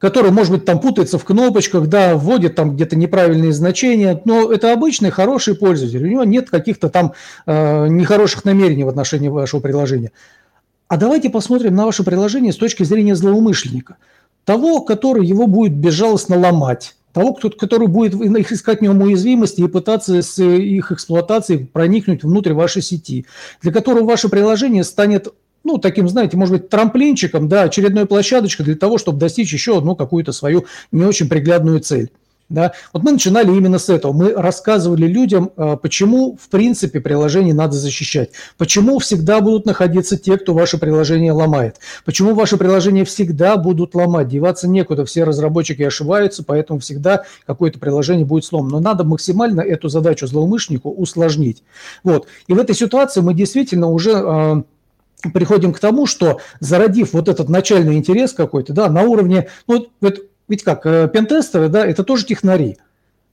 [0.00, 4.72] который, может быть, там путается в кнопочках, да, вводит там где-то неправильные значения, но это
[4.72, 7.12] обычный хороший пользователь, у него нет каких-то там
[7.46, 10.12] э, нехороших намерений в отношении вашего приложения.
[10.90, 13.96] А давайте посмотрим на ваше приложение с точки зрения злоумышленника.
[14.44, 18.12] Того, который его будет безжалостно ломать, того, кто, который будет
[18.50, 23.24] искать в нем уязвимости и пытаться с их эксплуатацией проникнуть внутрь вашей сети,
[23.62, 25.28] для которого ваше приложение станет
[25.62, 29.94] ну, таким, знаете, может быть, трамплинчиком, да, очередной площадочкой для того, чтобы достичь еще одну
[29.94, 32.10] какую-то свою не очень приглядную цель.
[32.50, 32.72] Да?
[32.92, 34.12] Вот мы начинали именно с этого.
[34.12, 38.30] Мы рассказывали людям, а, почему, в принципе, приложение надо защищать.
[38.58, 41.76] Почему всегда будут находиться те, кто ваше приложение ломает.
[42.04, 44.28] Почему ваше приложение всегда будут ломать.
[44.28, 45.04] Деваться некуда.
[45.04, 48.72] Все разработчики ошибаются, поэтому всегда какое-то приложение будет сломано.
[48.72, 51.62] Но надо максимально эту задачу злоумышленнику усложнить.
[52.02, 52.26] Вот.
[52.48, 54.64] И в этой ситуации мы действительно уже а,
[55.32, 60.29] приходим к тому, что зародив вот этот начальный интерес какой-то, да, на уровне, ну, вот,
[60.50, 62.76] ведь как, э, пентестеры, да, это тоже технари.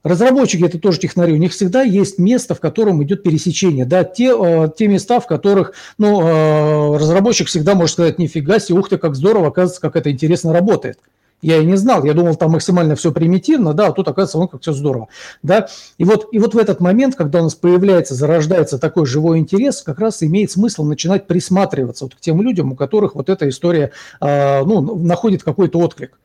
[0.04, 4.32] Разработчики это тоже технари, у них всегда есть место, в котором идет пересечение, да, те,
[4.32, 8.96] э, те места, в которых, ну, э, разработчик всегда может сказать, нифига себе, ух ты,
[8.96, 10.98] как здорово, оказывается, как это интересно работает.
[11.42, 14.48] Я и не знал, я думал, там максимально все примитивно, да, а тут, оказывается, вон
[14.48, 15.08] как все здорово,
[15.42, 15.68] да.
[15.96, 19.82] И вот, и вот в этот момент, когда у нас появляется, зарождается такой живой интерес,
[19.82, 23.90] как раз имеет смысл начинать присматриваться вот к тем людям, у которых вот эта история,
[24.20, 26.18] э, ну, находит какой-то отклик.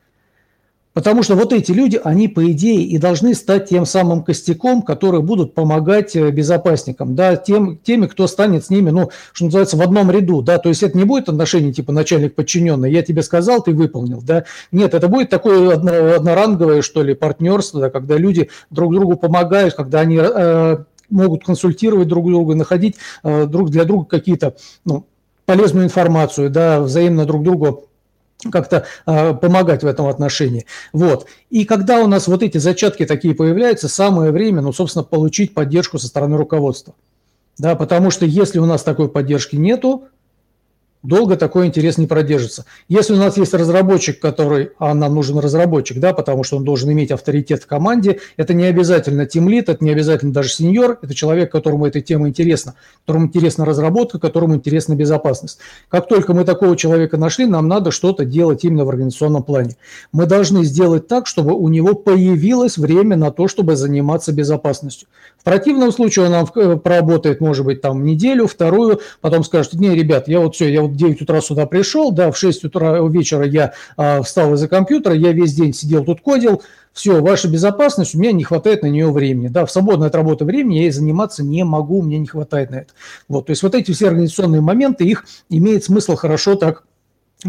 [0.94, 5.22] Потому что вот эти люди, они, по идее, и должны стать тем самым костяком, которые
[5.22, 9.82] будут помогать э, безопасникам, да, тем, теми, кто станет с ними, ну, что называется, в
[9.82, 13.72] одном ряду, да, то есть это не будет отношение типа начальник-подчиненный, я тебе сказал, ты
[13.72, 18.94] выполнил, да, нет, это будет такое одно, одноранговое, что ли, партнерство, да, когда люди друг
[18.94, 20.76] другу помогают, когда они э,
[21.10, 24.54] могут консультировать друг друга, находить э, друг для друга какие-то,
[24.84, 25.06] ну,
[25.44, 27.88] полезную информацию, да, взаимно друг другу
[28.50, 30.66] как-то э, помогать в этом отношении.
[30.92, 31.26] Вот.
[31.50, 35.98] И когда у нас вот эти зачатки такие появляются, самое время, ну, собственно, получить поддержку
[35.98, 36.94] со стороны руководства.
[37.56, 40.08] Да, потому что если у нас такой поддержки нету,
[41.04, 42.64] долго такой интерес не продержится.
[42.88, 46.90] Если у нас есть разработчик, который, а нам нужен разработчик, да, потому что он должен
[46.90, 51.52] иметь авторитет в команде, это не обязательно тимлит, это не обязательно даже сеньор, это человек,
[51.52, 55.58] которому эта тема интересна, которому интересна разработка, которому интересна безопасность.
[55.88, 59.76] Как только мы такого человека нашли, нам надо что-то делать именно в организационном плане.
[60.12, 65.08] Мы должны сделать так, чтобы у него появилось время на то, чтобы заниматься безопасностью.
[65.44, 70.26] Противном случае он нам э, проработает, может быть, там неделю, вторую, потом скажет, не, ребят,
[70.26, 73.44] я вот все, я вот в 9 утра сюда пришел, да, в 6 утра вечера
[73.44, 76.62] я а, встал из-за компьютера, я весь день сидел тут кодил,
[76.94, 79.48] все, ваша безопасность, у меня не хватает на нее времени.
[79.48, 82.76] Да, в свободное от работы времени я ей заниматься не могу, мне не хватает на
[82.76, 82.92] это.
[83.28, 86.84] Вот, то есть вот эти все организационные моменты, их имеет смысл хорошо так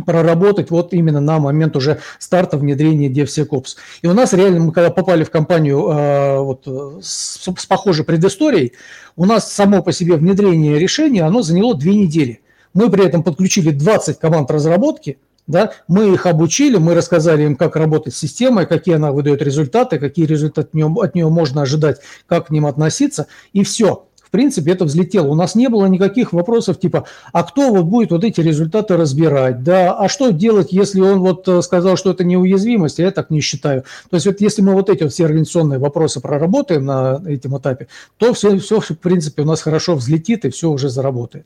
[0.04, 3.76] проработать вот именно на момент уже старта внедрения DevSecOps.
[4.02, 6.68] И у нас реально, мы когда попали в компанию э, вот,
[7.02, 8.74] с, с похожей предысторией,
[9.16, 12.42] у нас само по себе внедрение решения, оно заняло две недели.
[12.74, 17.76] Мы при этом подключили 20 команд разработки, да, мы их обучили, мы рассказали им, как
[17.76, 22.00] работать с системой, какие она выдает результаты, какие результаты от нее, от нее можно ожидать,
[22.26, 24.08] как к ним относиться, и все.
[24.36, 25.28] Принципе, это взлетело.
[25.28, 29.64] У нас не было никаких вопросов типа, а кто вот будет вот эти результаты разбирать,
[29.64, 33.30] да, а что делать, если он вот э, сказал, что это неуязвимость, а я так
[33.30, 33.84] не считаю.
[34.10, 37.88] То есть вот если мы вот эти вот все организационные вопросы проработаем на этом этапе,
[38.18, 41.46] то все, все в принципе, у нас хорошо взлетит и все уже заработает.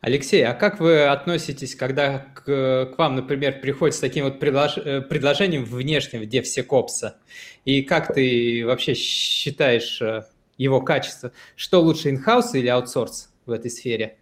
[0.00, 4.76] Алексей, а как вы относитесь, когда к, к вам, например, приходит с таким вот предлож,
[4.76, 7.12] э, предложением внешнего DevSecOps?
[7.64, 10.24] И как ты вообще считаешь э,
[10.60, 11.32] его качество?
[11.56, 14.18] Что лучше, инхаус или аутсорс в этой сфере?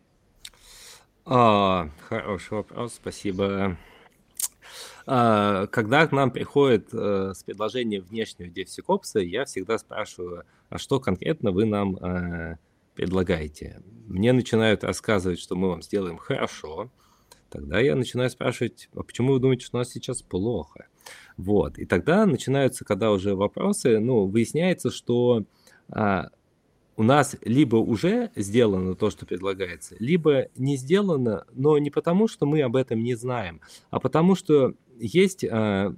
[1.25, 3.77] А, хороший вопрос, спасибо.
[5.07, 11.01] А, когда к нам приходит а, с предложением внешнего DevSecOps, я всегда спрашиваю, а что
[11.01, 12.59] конкретно вы нам а,
[12.95, 13.83] предлагаете.
[14.07, 16.91] Мне начинают рассказывать, что мы вам сделаем хорошо,
[17.51, 20.87] тогда я начинаю спрашивать, а почему вы думаете, что у нас сейчас плохо?
[21.37, 25.45] Вот, и тогда начинаются, когда уже вопросы, ну, выясняется, что
[25.91, 32.45] у нас либо уже сделано то, что предлагается, либо не сделано, но не потому, что
[32.45, 35.95] мы об этом не знаем, а потому что есть а,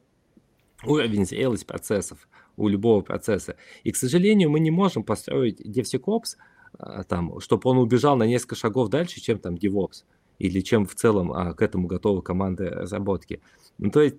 [0.85, 3.57] уровень зрелости процессов у любого процесса.
[3.83, 6.37] И, к сожалению, мы не можем построить DevSecOps
[6.79, 10.05] а, там, чтобы он убежал на несколько шагов дальше, чем там DevOps,
[10.39, 13.41] или чем в целом а, к этому готова команда разработки.
[13.79, 14.17] Ну, то есть,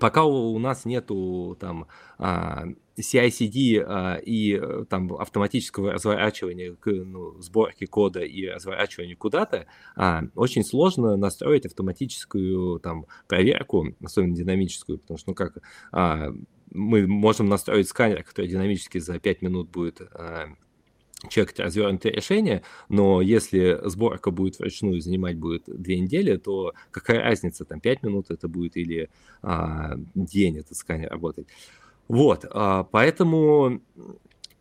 [0.00, 1.86] пока у, нас нету там
[2.18, 2.64] а,
[2.98, 10.24] CI/CD а, и э, там автоматического разворачивания к ну, сборке кода и разворачивания куда-то, а,
[10.34, 15.58] очень сложно настроить автоматическую там проверку, особенно динамическую, потому что ну как
[15.92, 16.32] а,
[16.70, 20.48] мы можем настроить сканер, который динамически за 5 минут будет а,
[21.28, 27.64] чекать развернутое решение, но если сборка будет вручную занимать будет две недели, то какая разница,
[27.64, 29.10] там 5 минут это будет или
[29.42, 31.48] а, день этот сканер работает.
[32.06, 33.80] Вот, а, поэтому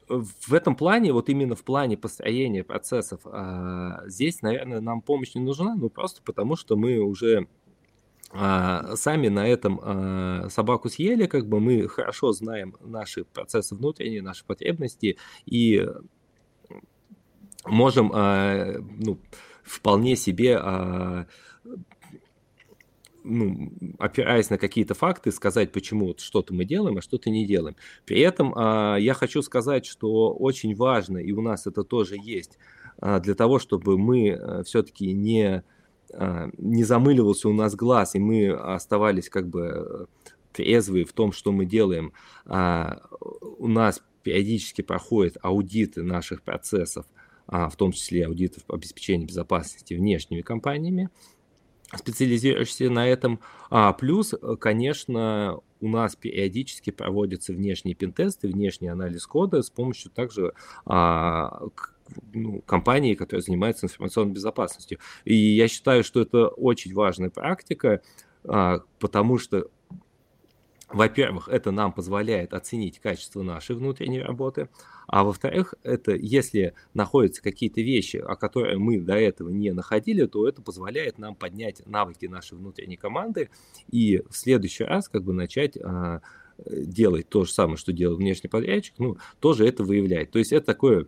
[0.07, 5.41] в этом плане, вот именно в плане построения процессов, а, здесь, наверное, нам помощь не
[5.41, 7.47] нужна, ну просто потому, что мы уже
[8.31, 14.21] а, сами на этом а, собаку съели, как бы мы хорошо знаем наши процессы внутренние,
[14.21, 15.87] наши потребности, и
[17.67, 19.19] можем э, ну,
[19.63, 21.25] вполне себе, э,
[23.23, 27.75] ну, опираясь на какие-то факты, сказать, почему вот что-то мы делаем, а что-то не делаем.
[28.05, 32.57] При этом э, я хочу сказать, что очень важно, и у нас это тоже есть,
[32.99, 35.63] для того, чтобы мы все-таки не,
[36.57, 40.07] не замыливался у нас глаз, и мы оставались как бы
[40.51, 42.11] трезвые в том, что мы делаем,
[42.47, 47.05] у нас периодически проходят аудиты наших процессов,
[47.47, 51.09] в том числе аудитов по обеспечению безопасности внешними компаниями,
[51.95, 53.39] специализируешься на этом.
[53.69, 60.11] А, плюс, э, конечно, у нас периодически проводятся внешние пентесты, внешний анализ кода с помощью
[60.11, 60.53] также
[60.85, 61.61] а,
[62.33, 64.99] ну, компании, которая занимается информационной безопасностью.
[65.23, 68.01] И я считаю, что это очень важная практика,
[68.43, 69.69] а, потому что
[70.89, 74.69] во-первых, это нам позволяет оценить качество нашей внутренней работы,
[75.07, 80.47] а во-вторых, это если находятся какие-то вещи, о которых мы до этого не находили, то
[80.47, 83.49] это позволяет нам поднять навыки нашей внутренней команды
[83.91, 86.21] и в следующий раз как бы начать а,
[86.65, 90.31] делать то же самое, что делает внешний подрядчик, ну, тоже это выявлять.
[90.31, 91.07] То есть это такое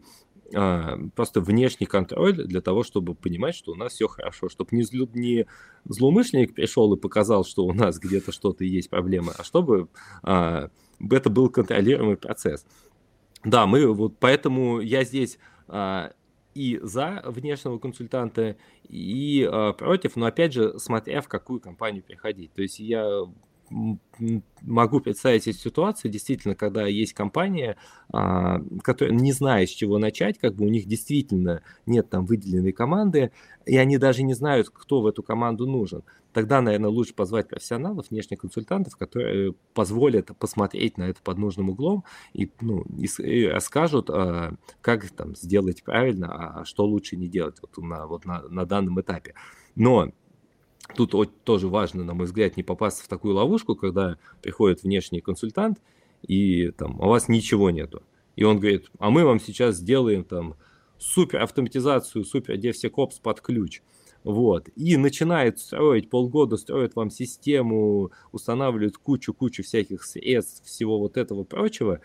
[0.52, 5.08] просто внешний контроль для того, чтобы понимать, что у нас все хорошо, чтобы не, злю,
[5.14, 5.46] не
[5.86, 9.90] злоумышленник пришел и показал, что у нас где-то что-то есть проблемы, а чтобы
[10.24, 10.70] а,
[11.10, 12.66] это был контролируемый процесс.
[13.44, 16.12] Да, мы вот поэтому я здесь а,
[16.56, 18.58] и за внешнего консультанта,
[18.88, 22.52] и а, против, но опять же, смотря в какую компанию приходить.
[22.54, 23.24] То есть я
[24.62, 27.78] могу представить эту ситуацию, действительно, когда есть компания,
[28.12, 32.72] а, которая не знает, с чего начать, как бы у них действительно нет там выделенной
[32.72, 33.32] команды,
[33.66, 36.04] и они даже не знают, кто в эту команду нужен.
[36.34, 42.04] Тогда, наверное, лучше позвать профессионалов, внешних консультантов, которые позволят посмотреть на это под нужным углом
[42.34, 47.58] и, ну, и, и расскажут, а, как там сделать правильно, а что лучше не делать
[47.62, 49.34] вот на, вот на, на данном этапе.
[49.76, 50.12] Но
[50.96, 55.80] Тут тоже важно, на мой взгляд, не попасть в такую ловушку, когда приходит внешний консультант,
[56.22, 58.04] и там, а у вас ничего нету.
[58.36, 60.56] И он говорит, а мы вам сейчас сделаем там
[60.98, 63.82] супер автоматизацию, супер DevSecOps под ключ.
[64.24, 64.70] Вот.
[64.76, 72.02] И начинает строить, полгода строит вам систему, устанавливает кучу-кучу всяких средств, всего вот этого прочего,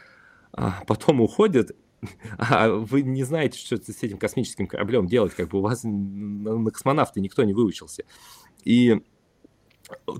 [0.52, 1.76] а потом уходит,
[2.38, 6.70] а вы не знаете, что с этим космическим кораблем делать, как бы у вас на
[6.70, 8.04] космонавта никто не выучился.
[8.64, 9.02] И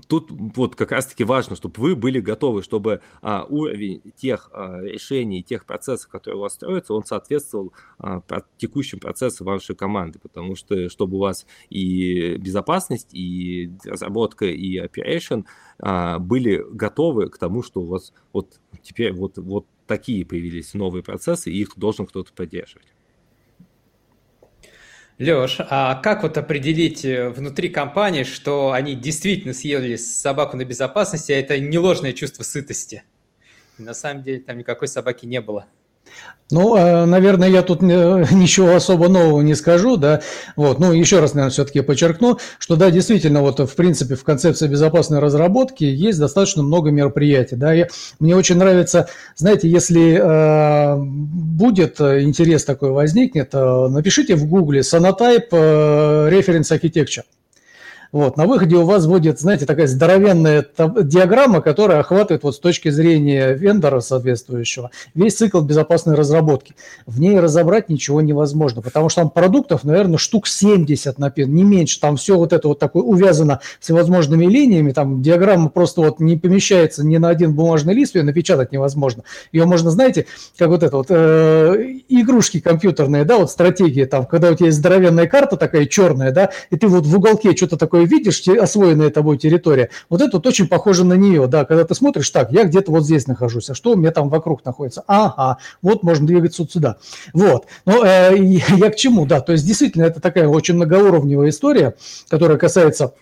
[0.07, 5.43] тут вот как раз-таки важно, чтобы вы были готовы, чтобы а, уровень тех а, решений,
[5.43, 8.21] тех процессов, которые у вас строятся, он соответствовал а,
[8.57, 15.45] текущим процессам вашей команды, потому что чтобы у вас и безопасность, и разработка, и operation
[15.79, 21.03] а, были готовы к тому, что у вас вот теперь вот, вот такие появились новые
[21.03, 22.94] процессы, и их должен кто-то поддерживать.
[25.17, 31.31] Леш, а как вот определить э, внутри компании, что они действительно съели собаку на безопасности,
[31.31, 33.03] а это не ложное чувство сытости?
[33.77, 35.67] на самом деле там никакой собаки не было.
[36.51, 40.21] Ну, э, наверное, я тут э, ничего особо нового не скажу, да.
[40.55, 44.67] Вот, ну, еще раз, наверное, все-таки подчеркну, что, да, действительно, вот, в принципе, в концепции
[44.67, 47.73] безопасной разработки есть достаточно много мероприятий, да.
[47.73, 47.87] И
[48.19, 55.47] мне очень нравится, знаете, если э, будет интерес такой возникнет, э, напишите в гугле Sonotype
[55.51, 57.23] э, Reference Architecture.
[58.15, 60.65] Вот, на выходе у вас будет, знаете, такая здоровенная
[61.03, 66.75] диаграмма, которая охватывает вот с точки зрения вендора соответствующего весь цикл безопасной разработки.
[67.05, 71.99] В ней разобрать ничего невозможно, потому что там продуктов, наверное, штук 70, не меньше.
[71.99, 77.05] Там все вот это вот такое увязано всевозможными линиями, там диаграмма просто вот не помещается
[77.05, 79.23] ни на один бумажный лист, ее напечатать невозможно.
[79.51, 80.25] Ее можно, знаете,
[80.57, 84.77] как вот это вот э, игрушки компьютерные, да, вот стратегии там, когда у тебя есть
[84.77, 89.37] здоровенная карта такая черная, да, и ты вот в уголке что-то такое видишь, освоенная тобой
[89.37, 92.91] территория, вот это вот очень похоже на нее, да, когда ты смотришь, так, я где-то
[92.91, 95.03] вот здесь нахожусь, а что у меня там вокруг находится?
[95.07, 96.97] Ага, вот можно двигаться вот сюда.
[97.33, 98.37] Вот, но э,
[98.77, 101.95] я к чему, да, то есть действительно это такая очень многоуровневая история,
[102.29, 103.13] которая касается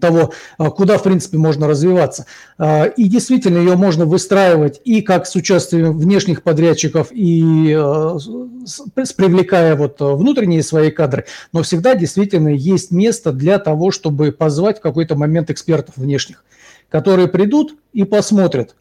[0.00, 2.26] того, а, куда, в принципе, можно развиваться.
[2.58, 9.12] А, и действительно ее можно выстраивать и как с участием внешних подрядчиков, и а, с,
[9.12, 14.82] привлекая вот внутренние свои кадры, но всегда действительно есть место для того, чтобы позвать в
[14.82, 16.44] какой-то момент экспертов внешних,
[16.88, 18.74] которые придут и посмотрят,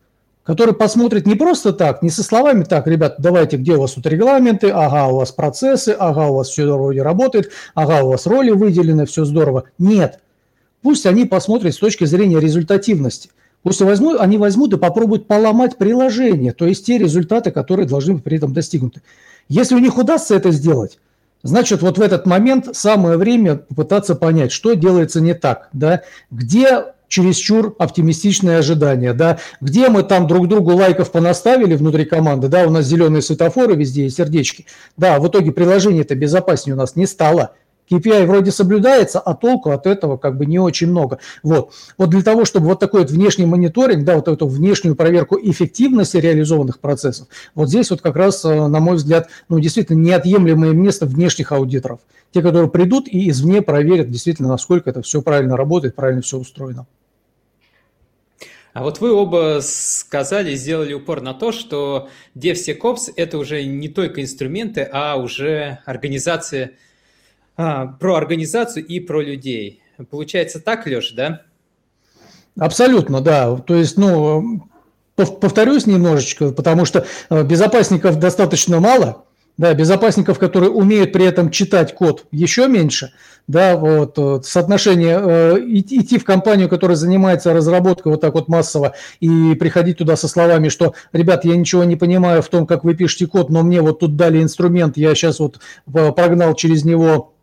[0.44, 4.06] которые посмотрят не просто так, не со словами так, ребят, давайте, где у вас тут
[4.06, 8.52] регламенты, ага, у вас процессы, ага, у вас все вроде работает, ага, у вас роли
[8.52, 9.64] выделены, все здорово.
[9.78, 10.20] Нет–
[10.82, 13.30] Пусть они посмотрят с точки зрения результативности.
[13.64, 18.24] Пусть возьмут, они возьмут и попробуют поломать приложение, то есть те результаты, которые должны быть
[18.24, 19.02] при этом достигнуты.
[19.50, 20.98] Если у них удастся это сделать,
[21.44, 26.86] значит, вот в этот момент самое время попытаться понять, что делается не так, да, где
[27.10, 32.70] чересчур оптимистичные ожидания, да, где мы там друг другу лайков понаставили внутри команды, да, у
[32.70, 37.52] нас зеленые светофоры везде и сердечки, да, в итоге приложение-то безопаснее у нас не стало,
[37.90, 41.20] KPI вроде соблюдается, а толку от этого как бы не очень много.
[41.44, 45.38] Вот, вот для того, чтобы вот такой вот внешний мониторинг, да, вот эту внешнюю проверку
[45.42, 50.72] эффективности реализованных процессов, вот здесь вот как раз, э, на мой взгляд, ну, действительно неотъемлемое
[50.72, 52.00] место внешних аудиторов.
[52.32, 56.86] Те, которые придут и извне проверят действительно, насколько это все правильно работает, правильно все устроено.
[58.74, 64.22] А вот вы оба сказали, сделали упор на то, что DevSecOps– это уже не только
[64.22, 66.74] инструменты, а уже организация,
[67.62, 69.82] а, про организацию и про людей.
[70.10, 71.42] Получается так, Леша, да?
[72.58, 73.58] Абсолютно, да.
[73.58, 74.66] То есть, ну,
[75.16, 79.26] повторюсь немножечко, потому что э, безопасников достаточно мало–
[79.60, 83.12] да, безопасников, которые умеют при этом читать код, еще меньше.
[83.46, 88.94] Да, вот, вот соотношение э, идти в компанию, которая занимается разработкой вот так вот массово,
[89.20, 92.94] и приходить туда со словами, что, ребят, я ничего не понимаю в том, как вы
[92.94, 95.60] пишете код, но мне вот тут дали инструмент, я сейчас вот
[95.94, 97.34] э, прогнал через него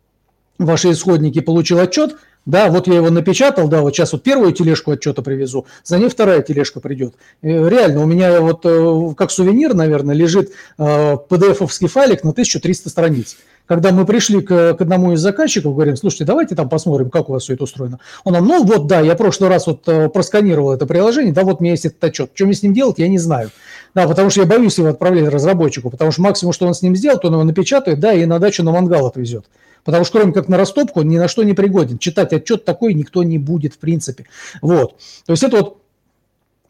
[0.57, 2.15] ваши исходники, получил отчет,
[2.47, 6.07] да, вот я его напечатал, да, вот сейчас вот первую тележку отчета привезу, за ней
[6.07, 7.13] вторая тележка придет.
[7.41, 12.89] Э, реально, у меня вот э, как сувенир, наверное, лежит PDF-овский э, файлик на 1300
[12.89, 13.35] страниц.
[13.65, 17.33] Когда мы пришли к, к одному из заказчиков, говорим, слушайте, давайте там посмотрим, как у
[17.33, 17.99] вас все это устроено.
[18.23, 19.83] Он нам, ну вот, да, я в прошлый раз вот
[20.13, 22.31] просканировал это приложение, да, вот у меня есть этот отчет.
[22.33, 23.51] Что мне с ним делать, я не знаю.
[23.97, 26.95] Да, потому что я боюсь его отправлять разработчику, потому что максимум, что он с ним
[26.95, 29.45] сделает, он его напечатает, да, и на дачу на мангал отвезет.
[29.83, 31.97] Потому что кроме как на растопку он ни на что не пригоден.
[31.97, 34.27] Читать отчет такой никто не будет в принципе.
[34.61, 34.99] Вот.
[35.25, 35.77] То есть это вот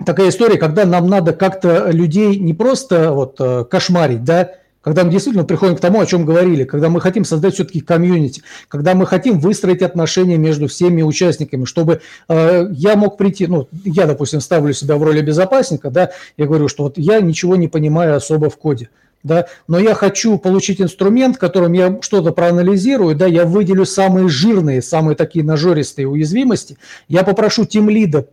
[0.06, 4.52] такая история, когда нам надо как-то людей не просто вот э, кошмарить, да,
[4.82, 8.42] когда мы действительно приходим к тому, о чем говорили, когда мы хотим создать все-таки комьюнити,
[8.68, 14.06] когда мы хотим выстроить отношения между всеми участниками, чтобы э, я мог прийти, ну, я,
[14.06, 18.16] допустим, ставлю себя в роли безопасника, да, я говорю, что вот я ничего не понимаю
[18.16, 18.90] особо в коде
[19.24, 24.82] да, но я хочу получить инструмент, которым я что-то проанализирую, да, я выделю самые жирные,
[24.82, 28.28] самые такие нажористые уязвимости, я попрошу тем лида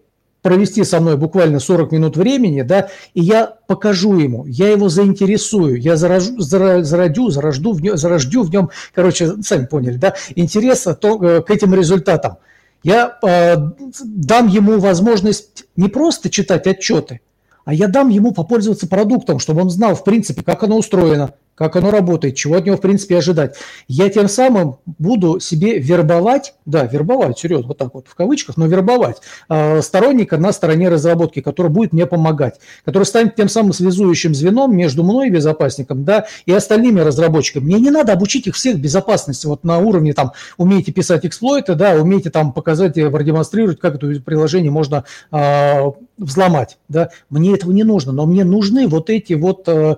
[0.45, 5.80] провести со мной буквально 40 минут времени, да, и я покажу ему, я его заинтересую,
[5.80, 11.18] я заражу, зародю, зарожду в нем, зарождю в нем, короче, сами поняли, да, интереса то,
[11.24, 12.36] э, к этим результатам.
[12.82, 13.57] Я э,
[14.05, 17.22] дам ему возможность не просто читать отчеты,
[17.64, 21.77] а я дам ему попользоваться продуктом, чтобы он знал, в принципе, как оно устроено, как
[21.77, 23.57] оно работает, чего от него, в принципе, ожидать.
[23.89, 28.67] Я тем самым буду себе вербовать, да, вербовать, серьезно, вот так вот в кавычках, но
[28.67, 34.35] вербовать э, сторонника на стороне разработки, который будет мне помогать, который станет тем самым связующим
[34.35, 37.65] звеном между мной, безопасником, да, и остальными разработчиками.
[37.65, 41.93] Мне не надо обучить их всех безопасности, вот на уровне там умеете писать эксплойты, да,
[41.93, 47.11] умеете там показать, продемонстрировать, как это приложение можно э, взломать, да.
[47.31, 49.97] Мне этого не нужно, но мне нужны вот эти вот э, Э,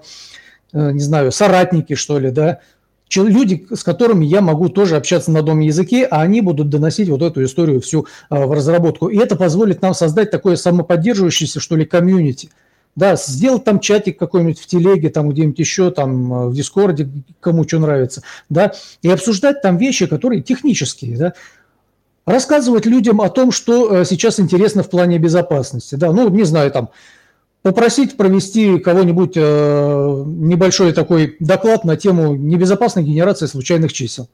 [0.77, 2.61] не знаю, соратники, что ли, да,
[3.15, 7.23] люди, с которыми я могу тоже общаться на одном языке, а они будут доносить вот
[7.23, 9.09] эту историю всю э, в разработку.
[9.09, 12.51] И это позволит нам создать такое самоподдерживающееся, что ли, комьюнити.
[12.95, 17.09] Да, сделать там чатик какой-нибудь в телеге, там где-нибудь еще, там э, в Дискорде,
[17.41, 18.73] кому что нравится, да,
[19.03, 21.33] и обсуждать там вещи, которые технические, да,
[22.25, 26.89] рассказывать людям о том, что сейчас интересно в плане безопасности, да, ну, не знаю, там,
[27.67, 34.29] попросить провести кого-нибудь э, небольшой такой доклад на тему небезопасной генерации случайных чисел.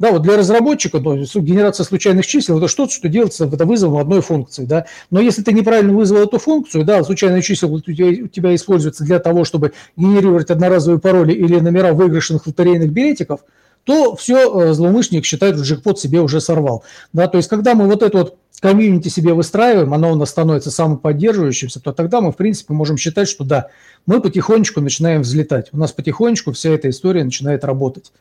[0.00, 4.20] Да, вот для разработчика ну, генерация случайных чисел– это что-то, что делается это вызовом одной
[4.20, 4.64] функции.
[4.64, 4.86] Да?
[5.12, 9.04] Но если ты неправильно вызвал эту функцию, да, случайные числа у тебя, у тебя используются
[9.04, 13.42] для того, чтобы генерировать одноразовые пароли или номера выигрышных лотерейных билетиков,
[13.84, 16.82] то все э, злоумышленник считает, что джекпот себе уже сорвал.
[17.12, 17.28] Да?
[17.28, 21.80] То есть, когда мы вот эту вот комьюнити себе выстраиваем, оно у нас становится самоподдерживающимся,
[21.80, 23.70] то тогда мы, в принципе, можем считать, что да,
[24.06, 25.70] мы потихонечку начинаем взлетать.
[25.72, 28.12] У нас потихонечку вся эта история начинает работать.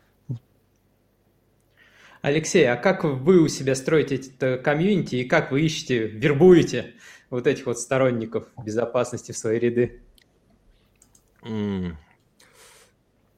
[2.23, 6.93] Алексей, а как вы у себя строите это комьюнити и как вы ищете, вербуете
[7.29, 10.01] вот этих вот сторонников безопасности в свои ряды?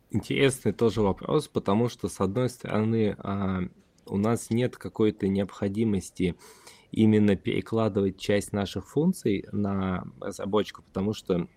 [0.09, 3.63] Интересный тоже вопрос, потому что, с одной стороны, а,
[4.05, 6.35] у нас нет какой-то необходимости
[6.93, 11.47] именно перекладывать часть наших функций на разработчика, потому что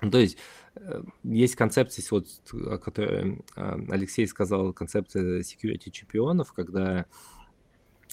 [0.00, 0.36] ну, то есть
[0.76, 7.06] э, есть концепция, вот, о которой э, Алексей сказал, концепция security чемпионов, когда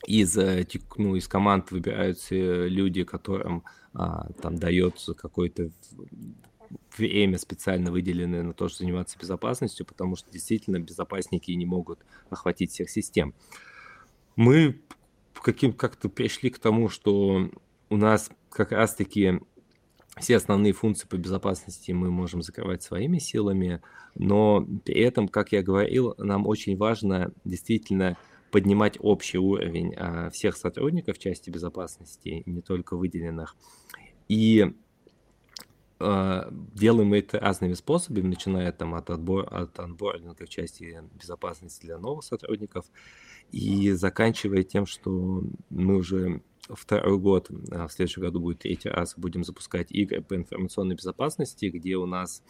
[0.07, 0.65] из, э,
[0.97, 5.71] ну, из команд выбираются люди, которым а, там дается какое-то
[6.97, 11.99] время специально выделенное на то, чтобы заниматься безопасностью, потому что действительно безопасники не могут
[12.29, 13.33] охватить всех систем.
[14.35, 14.81] Мы
[15.41, 17.49] каким как-то пришли к тому, что
[17.89, 19.39] у нас как раз-таки
[20.17, 23.81] все основные функции по безопасности мы можем закрывать своими силами,
[24.15, 28.17] но при этом, как я говорил, нам очень важно действительно
[28.51, 33.57] поднимать общий уровень а, всех сотрудников части безопасности, не только выделенных.
[34.29, 34.73] И
[35.99, 41.85] а, делаем мы это разными способами, начиная там от, отбор, от анбординга в части безопасности
[41.85, 42.85] для новых сотрудников
[43.51, 49.13] и заканчивая тем, что мы уже второй год, а в следующем году будет третий раз,
[49.17, 52.43] будем запускать игры по информационной безопасности, где у нас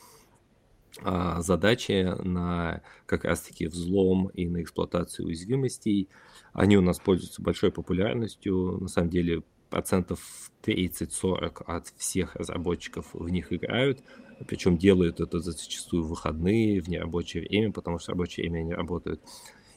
[1.01, 6.09] а, задачи на как раз-таки взлом и на эксплуатацию уязвимостей.
[6.53, 8.77] Они у нас пользуются большой популярностью.
[8.79, 14.03] На самом деле процентов 30-40 от всех разработчиков в них играют.
[14.47, 19.21] Причем делают это зачастую в выходные, в нерабочее время, потому что рабочее время они работают.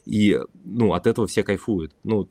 [0.05, 1.93] И ну, от этого все кайфуют.
[2.03, 2.29] Ну,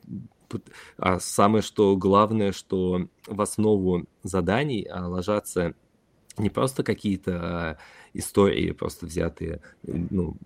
[0.96, 5.74] а самое что главное, что в основу заданий а, ложатся
[6.38, 7.78] не просто какие-то а,
[8.14, 10.36] истории, просто взятые, ну,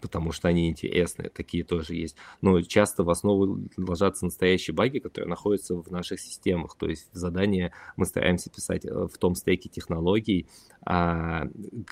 [0.00, 2.16] потому что они интересные, такие тоже есть.
[2.40, 6.76] Но часто в основу ложатся настоящие баги, которые находятся в наших системах.
[6.76, 10.46] То есть задания мы стараемся писать э, в том стеке технологий,
[10.84, 11.46] а,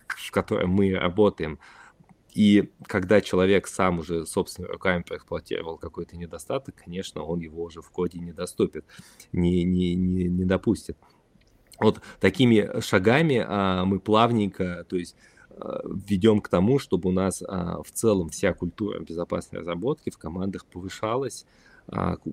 [0.08, 1.58] в котором мы работаем.
[2.34, 7.90] И когда человек сам уже собственными руками проэксплуатировал какой-то недостаток, конечно, он его уже в
[7.90, 8.84] коде не доступит,
[9.32, 10.98] не, не, не, не допустит.
[11.78, 15.16] Вот такими шагами а, мы плавненько, то есть
[15.50, 20.18] а, ведем к тому, чтобы у нас а, в целом вся культура безопасной разработки в
[20.18, 21.46] командах повышалась,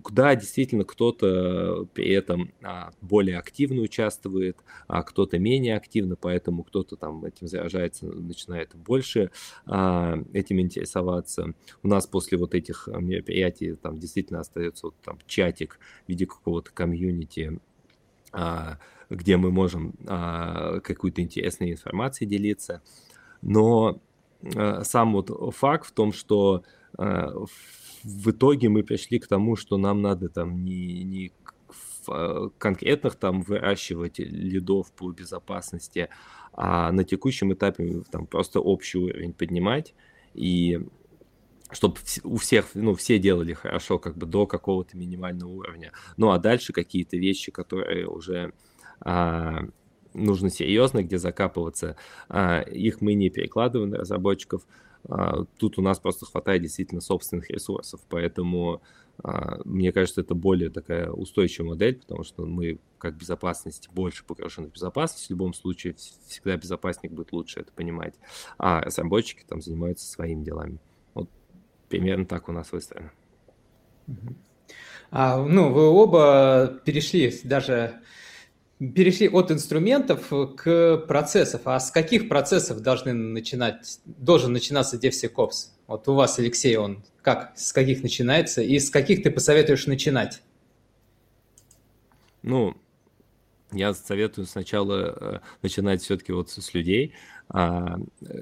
[0.02, 6.96] куда действительно кто-то при этом а, более активно участвует, а кто-то менее активно, поэтому кто-то
[6.96, 9.30] там этим заражается, начинает больше
[9.66, 11.54] этим интересоваться.
[11.84, 16.72] У нас после вот этих мероприятий там действительно остается вот там чатик в виде какого-то
[16.72, 17.60] комьюнити,
[19.10, 22.82] где мы можем какую-то интересную информацию делиться.
[23.42, 24.00] Но
[24.84, 26.64] сам вот факт в том, что
[26.98, 27.50] в
[28.04, 31.32] итоге мы пришли к тому, что нам надо там не, не
[32.08, 36.10] а, конкретных там выращивать лидов по безопасности,
[36.54, 39.94] а на текущем этапе там просто общий уровень поднимать
[40.34, 40.80] и
[41.72, 45.94] чтобы у всех, ну, все делали хорошо, как бы до какого-то минимального уровня.
[46.18, 48.52] Ну, а дальше какие-то вещи, которые уже
[49.00, 49.62] а,
[50.14, 51.96] нужно серьезно, где закапываться,
[52.30, 54.64] а, их мы не перекладываем на разработчиков,
[55.58, 58.82] тут у нас просто хватает действительно собственных ресурсов, поэтому
[59.24, 64.68] а, мне кажется, это более такая устойчивая модель, потому что мы как безопасность больше погружены
[64.68, 65.28] в безопасность.
[65.28, 65.96] В любом случае
[66.28, 68.16] всегда безопасник будет лучше это понимать.
[68.58, 70.80] А разработчики там занимаются своими делами.
[71.14, 71.30] Вот
[71.90, 73.12] примерно так у нас выстроено.
[75.12, 78.02] А, ну, вы оба перешли даже
[78.90, 81.62] перешли от инструментов к процессов.
[81.66, 85.70] А с каких процессов должны начинать, должен начинаться DevSecOps?
[85.88, 90.42] Вот у вас, Алексей, он как, с каких начинается и с каких ты посоветуешь начинать?
[92.42, 92.76] Ну,
[93.72, 97.14] я советую сначала э, начинать все-таки вот с людей
[97.50, 98.00] а,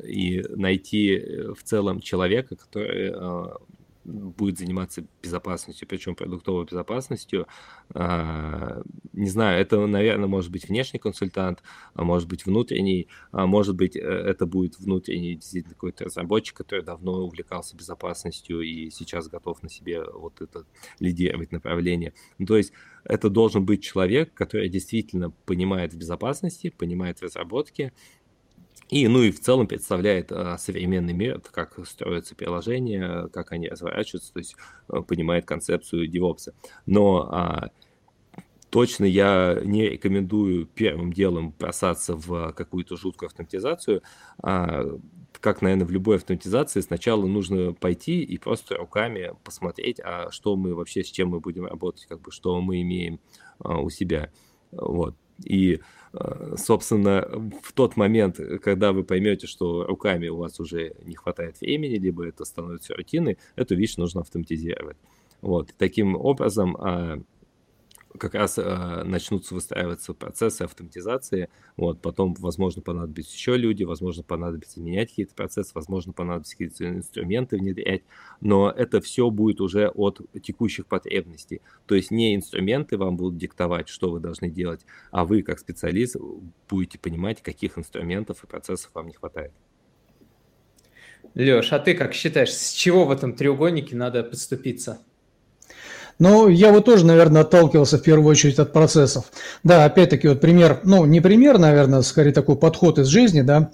[0.08, 3.56] и найти э, в целом человека, который э,
[4.10, 7.48] будет заниматься безопасностью, причем продуктовой безопасностью.
[7.94, 8.82] А,
[9.14, 13.96] не знаю, это, наверное, может быть внешний консультант, а может быть внутренний, а может быть
[13.96, 19.70] э, это будет внутренний действительно какой-то разработчик, который давно увлекался безопасностью и сейчас готов на
[19.70, 20.66] себе вот это
[21.00, 22.14] лидировать направление.
[22.38, 27.94] Ну, то есть это должен быть человек, который действительно понимает в безопасности, понимает в разработке,
[28.90, 34.34] и, ну и в целом представляет а, современный мир, как строятся приложения, как они разворачиваются,
[34.34, 34.56] то есть
[34.88, 36.54] а, понимает концепцию DevOps.
[36.88, 37.70] Но а,
[38.72, 44.02] точно я не рекомендую первым делом бросаться в какую-то жуткую автоматизацию.
[44.42, 44.86] А,
[45.40, 50.74] как, наверное, в любой автоматизации, сначала нужно пойти и просто руками посмотреть, а что мы
[50.74, 53.20] вообще, с чем мы будем работать, как бы, что мы имеем
[53.60, 54.32] а, у себя.
[54.72, 55.16] Вот.
[55.44, 55.80] И
[56.56, 57.28] собственно,
[57.64, 62.26] в тот момент, когда вы поймете, что руками у вас уже не хватает времени, либо
[62.28, 64.98] это становится рутиной, эту вещь нужно автоматизировать.
[65.42, 65.74] Вот.
[65.78, 67.22] Таким образом, а,
[68.20, 74.80] как раз э, начнутся выстраиваться процессы автоматизации, вот, потом, возможно, понадобятся еще люди, возможно, понадобится
[74.80, 78.04] менять какие-то процессы, возможно, понадобятся какие-то инструменты внедрять,
[78.42, 81.62] но это все будет уже от текущих потребностей.
[81.88, 86.16] То есть не инструменты вам будут диктовать, что вы должны делать, а вы, как специалист,
[86.70, 89.52] будете понимать, каких инструментов и процессов вам не хватает.
[91.36, 95.00] Леш, а ты как считаешь, с чего в этом треугольнике надо подступиться?
[96.20, 99.26] Но я вот тоже, наверное, отталкивался в первую очередь от процессов.
[99.64, 103.72] Да, опять-таки вот пример, ну не пример, наверное, скорее такой подход из жизни, да.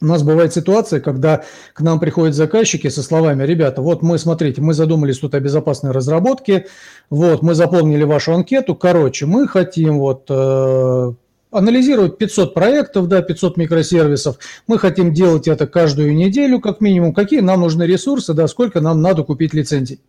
[0.00, 1.42] У нас бывает ситуация, когда
[1.74, 5.90] к нам приходят заказчики со словами, ребята, вот мы, смотрите, мы задумались тут о безопасной
[5.90, 6.66] разработке,
[7.10, 11.12] вот мы заполнили вашу анкету, короче, мы хотим вот э,
[11.50, 14.38] анализировать 500 проектов, да, 500 микросервисов.
[14.68, 17.12] Мы хотим делать это каждую неделю, как минимум.
[17.12, 20.00] Какие нам нужны ресурсы, да, сколько нам надо купить лицензий.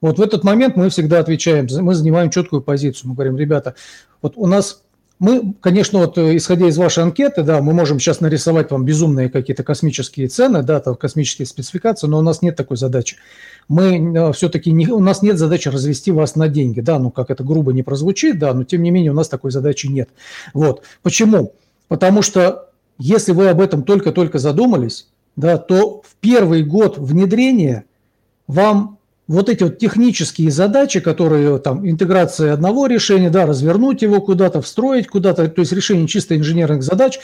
[0.00, 3.10] Вот в этот момент мы всегда отвечаем, мы занимаем четкую позицию.
[3.10, 3.74] Мы говорим, ребята,
[4.20, 4.82] вот у нас
[5.20, 9.30] мы, конечно, вот э, исходя из вашей анкеты, да, мы можем сейчас нарисовать вам безумные
[9.30, 13.16] какие-то космические цены, да, там космические спецификации, но у нас нет такой задачи.
[13.68, 17.30] Мы э, все-таки не, у нас нет задачи развести вас на деньги, да, ну как
[17.30, 20.08] это грубо не прозвучит, да, но тем не менее у нас такой задачи нет.
[20.52, 20.82] Вот.
[21.02, 21.54] Почему?
[21.86, 27.84] Потому что если вы об этом только-только задумались, да, то в первый год внедрения
[28.46, 34.60] вам вот эти вот технические задачи, которые там интеграция одного решения, да, развернуть его куда-то,
[34.60, 37.18] встроить куда-то, то есть решение чисто инженерных задач,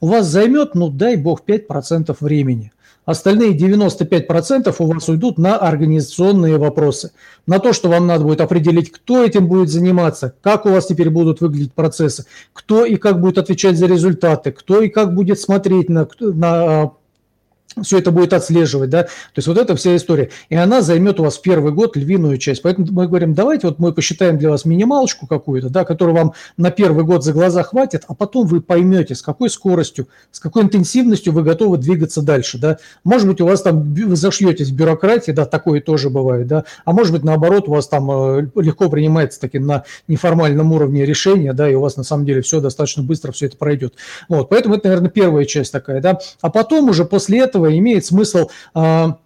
[0.00, 2.72] у вас займет, ну дай бог, 5% времени.
[3.06, 7.12] Остальные 95% у вас уйдут на организационные вопросы.
[7.46, 11.08] На то, что вам надо будет определить, кто этим будет заниматься, как у вас теперь
[11.08, 15.88] будут выглядеть процессы, кто и как будет отвечать за результаты, кто и как будет смотреть
[15.88, 16.92] на, на
[17.82, 20.30] все это будет отслеживать, да, то есть вот эта вся история.
[20.48, 22.62] И она займет у вас первый год львиную часть.
[22.62, 26.70] Поэтому мы говорим, давайте вот мы посчитаем для вас минималочку какую-то, да, которую вам на
[26.70, 31.32] первый год за глаза хватит, а потом вы поймете, с какой скоростью, с какой интенсивностью
[31.32, 32.78] вы готовы двигаться дальше, да.
[33.04, 36.92] Может быть, у вас там, вы зашьетесь в бюрократии, да, такое тоже бывает, да, а
[36.92, 41.68] может быть, наоборот, у вас там э, легко принимается таки на неформальном уровне решение, да,
[41.68, 43.94] и у вас на самом деле все достаточно быстро все это пройдет.
[44.28, 46.18] Вот, поэтому это, наверное, первая часть такая, да.
[46.40, 49.18] А потом уже после этого этого имеет смысл а,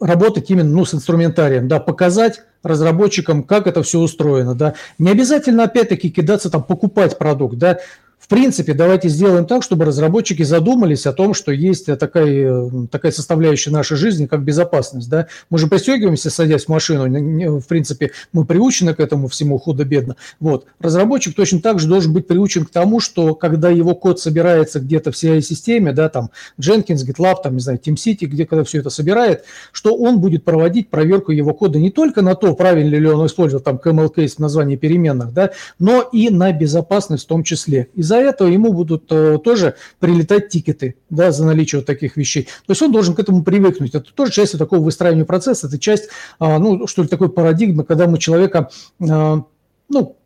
[0.00, 4.74] работать именно ну, с инструментарием, да, показать разработчикам, как это все устроено, да.
[4.98, 7.80] Не обязательно, опять-таки, кидаться там, покупать продукт, да.
[8.22, 13.70] В принципе, давайте сделаем так, чтобы разработчики задумались о том, что есть такая, такая составляющая
[13.70, 15.10] нашей жизни, как безопасность.
[15.10, 15.26] Да?
[15.50, 20.14] Мы же пристегиваемся, садясь в машину, в принципе, мы приучены к этому всему худо-бедно.
[20.38, 20.66] Вот.
[20.78, 25.10] Разработчик точно так же должен быть приучен к тому, что когда его код собирается где-то
[25.10, 29.44] в CI-системе, да, там Jenkins, GitLab, там, не знаю, TeamCity, где когда все это собирает,
[29.72, 33.64] что он будет проводить проверку его кода не только на то, правильно ли он использовал
[33.64, 35.50] там KML-кейс в названии переменных, да,
[35.80, 37.88] но и на безопасность в том числе.
[37.94, 42.44] Из из-за этого ему будут э, тоже прилетать тикеты да, за наличие вот таких вещей.
[42.66, 43.94] То есть он должен к этому привыкнуть.
[43.94, 46.08] Это тоже часть такого выстраивания процесса, это часть,
[46.38, 49.44] а, ну, что ли, такой парадигмы, когда мы человека, а,
[49.88, 50.16] ну,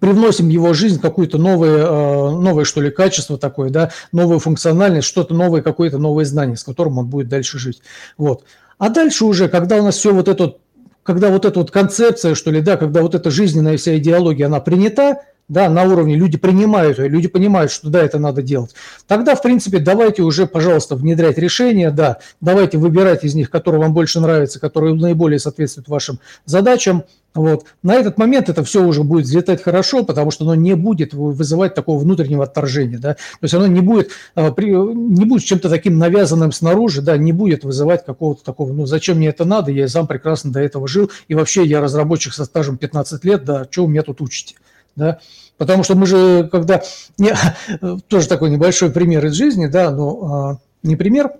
[0.00, 5.06] привносим в его жизнь какое-то новое, а, новое, что ли, качество такое, да, новую функциональность,
[5.06, 7.82] что-то новое, какое-то новое знание, с которым он будет дальше жить.
[8.16, 8.44] Вот.
[8.78, 10.56] А дальше уже, когда у нас все вот это,
[11.04, 14.58] когда вот эта вот концепция, что ли, да, когда вот эта жизненная вся идеология, она
[14.58, 18.74] принята, да, на уровне люди принимают, люди понимают, что да, это надо делать.
[19.06, 23.92] Тогда, в принципе, давайте уже, пожалуйста, внедрять решения, да, давайте выбирать из них, которые вам
[23.92, 27.04] больше нравятся, которые наиболее соответствуют вашим задачам.
[27.34, 27.64] Вот.
[27.82, 31.74] На этот момент это все уже будет взлетать хорошо, потому что оно не будет вызывать
[31.74, 36.52] такого внутреннего отторжения, да, то есть оно не будет, а, не будет чем-то таким навязанным
[36.52, 40.52] снаружи, да, не будет вызывать какого-то такого, ну, зачем мне это надо, я сам прекрасно
[40.52, 44.02] до этого жил, и вообще я разработчик со стажем 15 лет, да, что вы меня
[44.02, 44.54] тут учите
[44.96, 45.18] да,
[45.58, 46.82] потому что мы же, когда,
[48.08, 51.30] тоже такой небольшой пример из жизни, да, но а, не пример,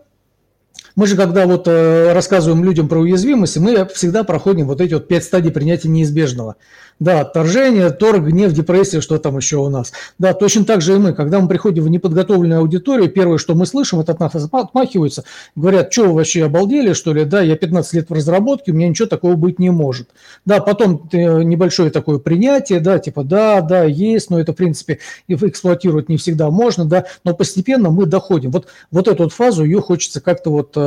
[0.96, 5.08] мы же, когда вот э, рассказываем людям про уязвимости, мы всегда проходим вот эти вот
[5.08, 6.56] пять стадий принятия неизбежного.
[7.00, 9.92] Да, отторжение, торг, гнев, депрессия, что там еще у нас.
[10.20, 11.12] Да, точно так же и мы.
[11.12, 15.24] Когда мы приходим в неподготовленную аудиторию, первое, что мы слышим, это от нас отмахиваются,
[15.56, 18.88] говорят, что вы вообще обалдели, что ли, да, я 15 лет в разработке, у меня
[18.88, 20.10] ничего такого быть не может.
[20.44, 25.00] Да, потом э, небольшое такое принятие, да, типа, да, да, есть, но это, в принципе,
[25.26, 28.52] эксплуатировать не всегда можно, да, но постепенно мы доходим.
[28.52, 30.83] Вот, вот эту вот фазу, ее хочется как-то вот э,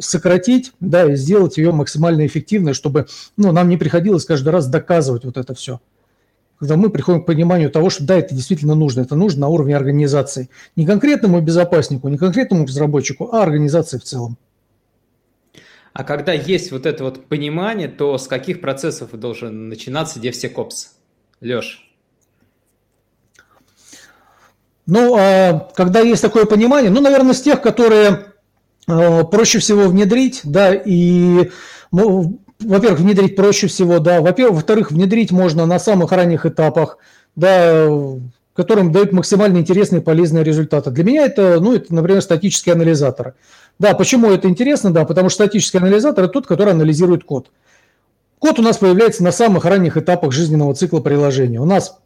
[0.00, 3.06] сократить, да, и сделать ее максимально эффективной, чтобы,
[3.36, 5.80] ну, нам не приходилось каждый раз доказывать вот это все.
[6.58, 9.76] Когда мы приходим к пониманию того, что да, это действительно нужно, это нужно на уровне
[9.76, 10.48] организации.
[10.74, 14.38] Не конкретному безопаснику, не конкретному разработчику, а организации в целом.
[15.92, 20.88] А когда есть вот это вот понимание, то с каких процессов должен начинаться DevSecOps?
[21.40, 21.86] Леш?
[24.86, 28.34] Ну, а, когда есть такое понимание, ну, наверное, с тех, которые
[28.86, 31.50] проще всего внедрить, да, и
[31.92, 34.20] ну, во-первых, внедрить проще всего, да.
[34.20, 36.98] Во-первых, во-вторых, внедрить можно на самых ранних этапах,
[37.34, 37.88] да,
[38.54, 40.90] которым дают максимально интересные и полезные результаты.
[40.90, 43.34] Для меня это, ну, это, например, статические анализаторы.
[43.78, 44.90] Да, почему это интересно?
[44.90, 47.50] Да, потому что статический анализатор– это тот, который анализирует код.
[48.38, 51.60] Код у нас появляется на самых ранних этапах жизненного цикла приложения.
[51.60, 51.98] У нас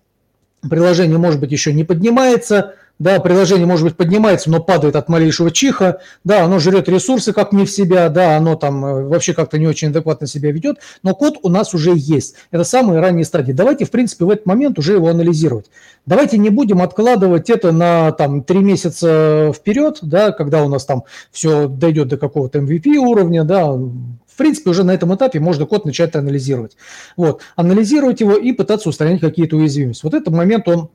[0.69, 5.51] приложение, может быть, еще не поднимается, да, приложение, может быть, поднимается, но падает от малейшего
[5.51, 9.59] чиха, да, оно жрет ресурсы как не в себя, да, оно там э, вообще как-то
[9.59, 12.35] не очень адекватно себя ведет, но код у нас уже есть.
[12.51, 13.53] Это самые ранние стадии.
[13.53, 15.71] Давайте, в принципе, в этот момент уже его анализировать.
[16.05, 21.05] Давайте не будем откладывать это на там три месяца вперед, да, когда у нас там
[21.33, 25.87] все дойдет до какого-то MVP уровня, да, в принципе, уже на этом этапе можно код
[25.87, 26.77] начать анализировать.
[27.17, 30.05] Вот, анализировать его и пытаться устранить какие-то уязвимости.
[30.05, 30.91] Вот этот момент, он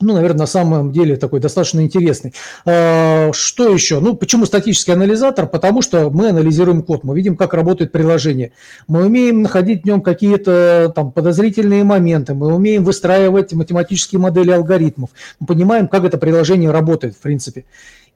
[0.00, 2.32] ну, наверное, на самом деле такой достаточно интересный.
[2.64, 4.00] А, что еще?
[4.00, 5.46] Ну, почему статический анализатор?
[5.46, 8.52] Потому что мы анализируем код, мы видим, как работает приложение.
[8.88, 15.10] Мы умеем находить в нем какие-то там подозрительные моменты, мы умеем выстраивать математические модели алгоритмов,
[15.38, 17.64] мы понимаем, как это приложение работает, в принципе.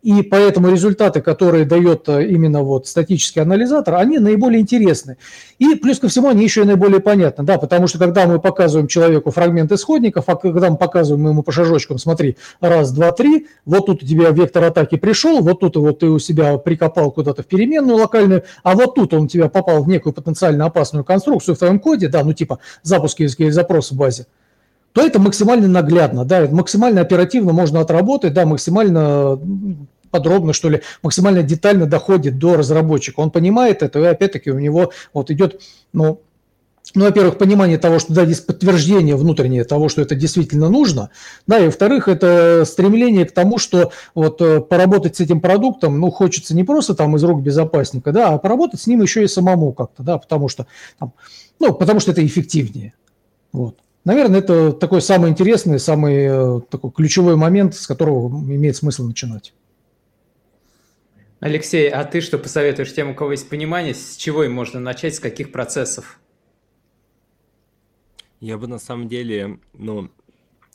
[0.04, 5.16] И поэтому результаты, которые дает э, именно вот статический анализатор, они наиболее интересны.
[5.58, 7.42] И плюс ко всему они еще и наиболее понятны.
[7.42, 11.52] Да, потому что когда мы показываем человеку фрагмент исходников, а когда мы показываем ему по
[11.52, 16.00] шажочкам, смотри, раз, два, три, вот тут у тебя вектор атаки пришел, вот тут вот
[16.00, 19.82] ты у себя прикопал куда-то в переменную локальную, а вот тут он у тебя попал
[19.82, 24.26] в некую потенциально опасную конструкцию в твоем коде, да, ну типа запуск запроса в базе
[24.92, 29.40] то это максимально наглядно, да, максимально оперативно можно отработать, да, максимально
[30.14, 33.18] подробно, что ли, максимально детально доходит до разработчика.
[33.18, 35.60] Он понимает это, и опять-таки у него вот идет,
[35.92, 36.20] ну,
[36.94, 41.10] ну, во-первых, понимание того, что да, есть подтверждение внутреннее того, что это действительно нужно,
[41.48, 46.12] да, и во-вторых, это стремление к тому, что вот э, поработать с этим продуктом, ну,
[46.12, 49.72] хочется не просто там из рук безопасника, да, а поработать с ним еще и самому
[49.72, 50.68] как-то, да, потому что,
[51.00, 51.14] там,
[51.58, 52.94] ну, потому что это эффективнее,
[53.52, 53.78] вот.
[54.04, 59.54] Наверное, это такой самый интересный, самый э, такой ключевой момент, с которого имеет смысл начинать.
[61.44, 65.14] Алексей, а ты что посоветуешь тем, у кого есть понимание, с чего им можно начать,
[65.14, 66.18] с каких процессов?
[68.40, 70.10] Я бы на самом деле, ну,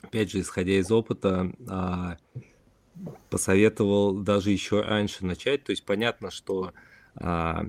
[0.04, 2.18] опять же, исходя из опыта, а,
[3.32, 5.64] посоветовал даже еще раньше начать.
[5.64, 6.72] То есть понятно, что
[7.16, 7.66] а,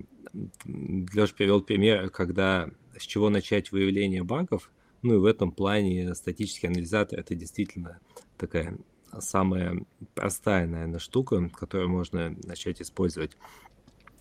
[0.66, 4.70] Леша привел пример, когда с чего начать выявление багов.
[5.00, 7.98] Ну и в этом плане статический анализатор это действительно
[8.36, 8.76] такая
[9.18, 9.84] самая
[10.14, 13.36] простая, наверное, штука, которую можно начать использовать.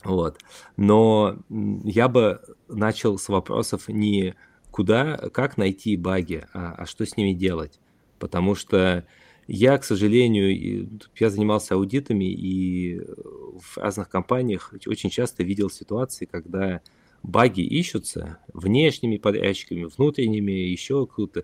[0.04, 0.40] Вот.
[0.78, 4.36] Но я бы начал с вопросов не
[4.72, 7.80] куда, как найти баги, а, а что с ними делать.
[8.18, 9.06] Потому что
[9.48, 16.82] я, к сожалению, я занимался аудитами и в разных компаниях очень часто видел ситуации, когда
[17.24, 21.44] баги ищутся внешними подрядчиками, внутренними, еще кто-то,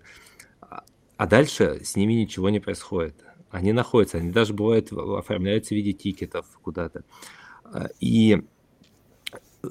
[0.60, 0.84] а,
[1.16, 3.25] а дальше с ними ничего не происходит.
[3.56, 7.04] Они находятся, они даже бывают оформляются в виде тикетов куда-то.
[7.64, 8.42] А, и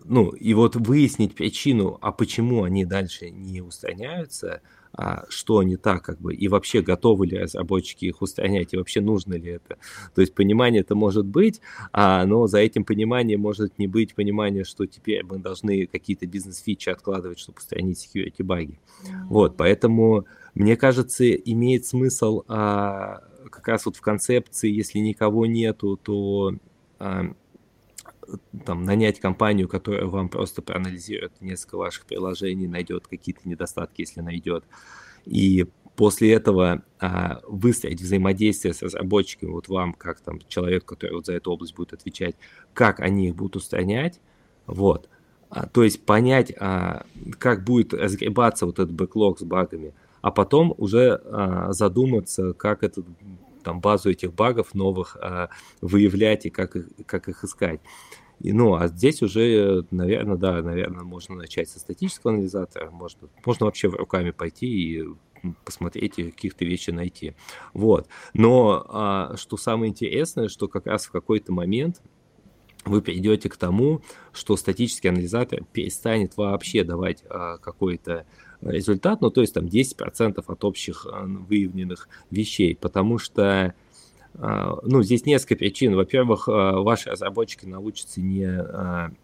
[0.04, 4.62] ну, и вот выяснить причину, а почему они дальше не устраняются,
[4.92, 9.02] а что не так, как бы, и вообще готовы ли разработчики их устранять, и вообще
[9.02, 9.78] нужно ли это.
[10.16, 11.62] То есть понимание это может быть,
[11.94, 16.90] а, но за этим пониманием может не быть понимание, что теперь мы должны какие-то бизнес-фичи
[16.90, 18.80] откладывать, чтобы устранить security баги.
[19.26, 20.26] Вот, поэтому,
[20.56, 23.22] мне кажется, имеет смысл а,
[23.56, 26.54] как раз вот в концепции, если никого нету, то
[27.00, 27.26] а,
[28.66, 34.64] там, нанять компанию, которая вам просто проанализирует несколько ваших приложений, найдет какие-то недостатки, если найдет.
[35.26, 41.26] И после этого а, выстроить взаимодействие с разработчиками, вот вам, как там человек, который вот
[41.26, 42.36] за эту область будет отвечать,
[42.74, 44.20] как они их будут устранять,
[44.68, 45.10] вот.
[45.50, 47.06] А, то есть понять, а,
[47.40, 53.06] как будет разгребаться вот этот бэклог с багами, а потом уже а, задуматься, как этот
[53.66, 55.50] там базу этих багов новых а,
[55.82, 57.82] выявлять и как их, как их искать.
[58.40, 63.66] И, ну, а здесь уже, наверное, да, наверное, можно начать со статического анализатора, можно, можно
[63.66, 65.04] вообще руками пойти и
[65.64, 67.36] посмотреть и каких-то вещи найти.
[67.74, 68.08] Вот.
[68.34, 72.02] Но а, что самое интересное, что как раз в какой-то момент
[72.84, 74.02] вы придете к тому,
[74.32, 78.26] что статический анализатор перестанет вообще давать а, какой-то
[78.66, 83.74] результат, ну то есть там 10% от общих а, выявленных вещей, потому что
[84.38, 85.96] а, ну, здесь несколько причин.
[85.96, 89.16] Во-первых, а, ваши разработчики научатся не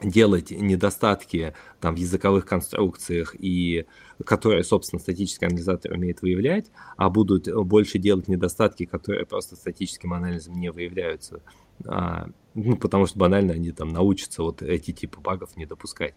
[0.00, 3.84] делать недостатки там, в языковых конструкциях, и,
[4.24, 6.66] которые, собственно, статический анализатор умеет выявлять,
[6.96, 11.42] а будут больше делать недостатки, которые просто статическим анализом не выявляются.
[11.84, 16.14] А, ну, потому что банально они там научатся вот эти типы багов не допускать.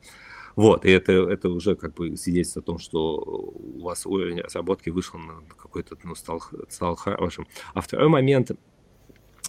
[0.55, 4.89] Вот, и это, это уже как бы свидетельствует о том, что у вас уровень разработки
[4.89, 7.47] вышел на какой-то, ну, стал, стал хорошим.
[7.73, 8.51] А второй момент,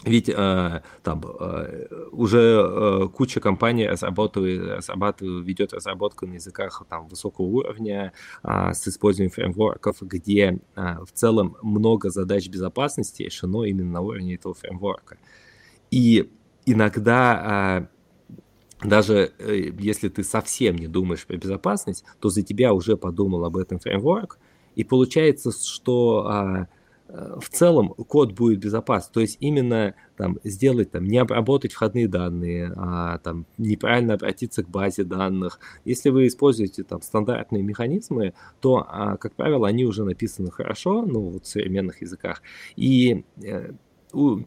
[0.05, 7.07] ведь э, там э, уже э, куча компаний разрабатывает, разрабатывает, ведет разработку на языках там,
[7.07, 13.93] высокого уровня э, с использованием фреймворков, где э, в целом много задач безопасности решено именно
[13.93, 15.19] на уровне этого фреймворка.
[15.91, 16.33] И
[16.67, 18.02] иногда э,
[18.85, 23.57] даже э, если ты совсем не думаешь про безопасность, то за тебя уже подумал об
[23.57, 24.39] этом фреймворк,
[24.75, 26.67] и получается, что э,
[27.13, 29.11] Э, в целом код будет безопасен.
[29.13, 34.69] То есть именно там сделать, там, не обработать входные данные, а там неправильно обратиться к
[34.69, 35.61] базе данных.
[35.85, 41.21] Если вы используете там стандартные механизмы, то, а, как правило, они уже написаны хорошо, ну,
[41.21, 42.43] вот в современных языках.
[42.77, 43.73] И э,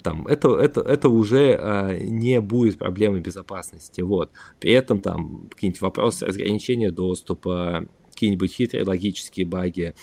[0.03, 4.01] там, это, это, это уже а, не будет проблемой безопасности.
[4.01, 4.31] Вот.
[4.59, 9.95] При этом там какие-нибудь вопросы ограничения доступа, какие-нибудь хитрые логические баги,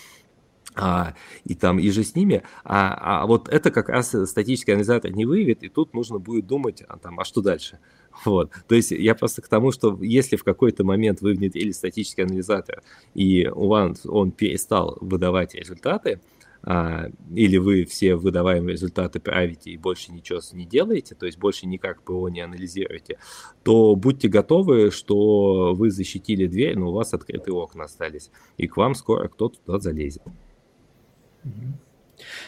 [0.75, 5.11] а, и там и же с ними, а, а вот это как раз статический анализатор
[5.11, 7.79] не выявит, и тут нужно будет думать, а, там, а что дальше?
[8.25, 8.51] Вот.
[8.67, 12.83] То есть я просто к тому, что если в какой-то момент вы внедрили статический анализатор,
[13.15, 16.21] и у вас он перестал выдавать результаты,
[16.65, 21.67] а, или вы все выдаваемые результаты правите и больше ничего не делаете, то есть больше
[21.67, 23.19] никак ПО не анализируете,
[23.63, 28.77] то будьте готовы, что вы защитили дверь, но у вас открытые окна остались, и к
[28.77, 30.23] вам скоро кто-то туда залезет.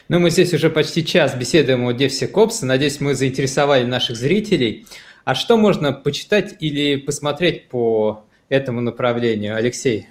[0.08, 2.64] Ну, мы здесь уже почти час беседуем о DevSecOps.
[2.64, 4.86] Надеюсь, мы заинтересовали наших зрителей.
[5.26, 10.08] А что можно почитать или посмотреть по этому направлению, Алексей?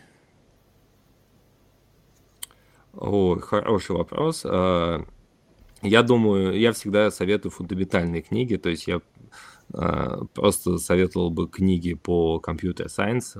[2.97, 4.43] О, хороший вопрос.
[4.45, 5.05] А,
[5.83, 9.01] я думаю, я всегда советую фундаментальные книги, то есть я
[9.73, 13.37] а, просто советовал бы книги по компьютер сайенс,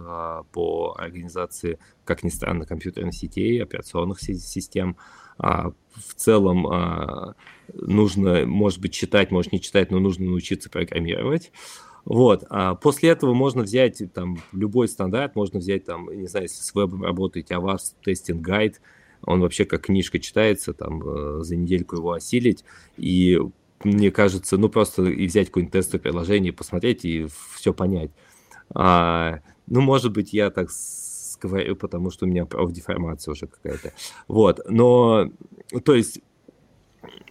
[0.53, 4.97] по организации, как ни странно, компьютерных сетей, операционных систем,
[5.39, 7.35] а, в целом а,
[7.73, 11.53] нужно, может быть, читать, может не читать, но нужно научиться программировать.
[12.05, 12.45] Вот.
[12.51, 16.75] А после этого можно взять там любой стандарт, можно взять там, не знаю, если с
[16.75, 18.77] вебом работаете, Avast Testing Guide,
[19.27, 22.65] он вообще как книжка читается, там э, за недельку его осилить,
[22.97, 23.39] и
[23.83, 28.11] мне кажется, ну просто и взять какое-нибудь тестовое приложение, посмотреть и все понять.
[28.75, 30.71] А, ну, может быть, я так
[31.41, 33.93] говорю, потому что у меня профдеформация уже какая-то.
[34.29, 35.31] Вот, но,
[35.85, 36.21] то есть,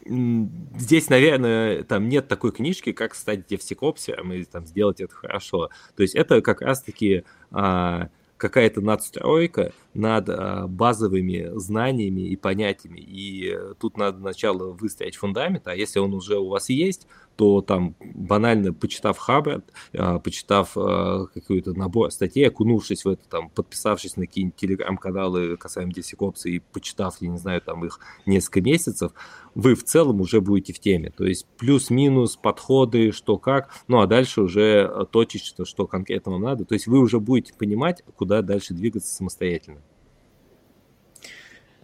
[0.06, 5.70] здесь, наверное, там нет такой книжки, как стать девсекопсером и там сделать это хорошо.
[5.96, 13.00] То есть это как раз-таки а, какая-то надстройка над а, базовыми знаниями и понятиями.
[13.00, 17.96] И тут надо сначала выстроить фундамент, а если он уже у вас есть, то там
[18.00, 24.28] банально почитав Хаббард, а, почитав а, какой-то набор статей, окунувшись в это, там, подписавшись на
[24.28, 29.12] какие-нибудь телеграм-каналы касаемо DevSecOps и почитав, я не знаю, там их несколько месяцев,
[29.56, 31.12] вы в целом уже будете в теме.
[31.12, 36.66] То есть плюс-минус подходы, что как, ну а дальше уже точечно, что конкретно вам надо.
[36.66, 39.82] То есть вы уже будете понимать, куда дальше двигаться самостоятельно.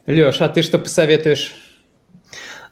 [0.07, 1.55] Леш, а ты что посоветуешь?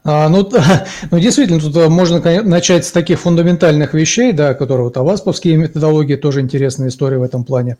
[0.03, 0.49] А, ну,
[1.11, 6.15] ну, действительно, тут э, можно начать с таких фундаментальных вещей, да, которые вот авасповские методологии,
[6.15, 7.77] тоже интересная история в этом плане.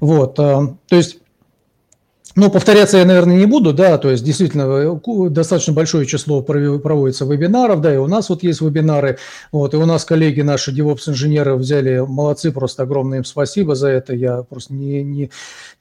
[0.00, 1.18] Вот, а, то есть
[2.38, 7.24] ну, повторяться я, наверное, не буду, да, то есть действительно э, достаточно большое число проводится
[7.24, 9.18] вебинаров, да, и у нас вот есть вебинары,
[9.50, 14.14] вот, и у нас коллеги наши DevOps-инженеры взяли, молодцы, просто огромное им спасибо за это,
[14.14, 15.30] я просто не, не,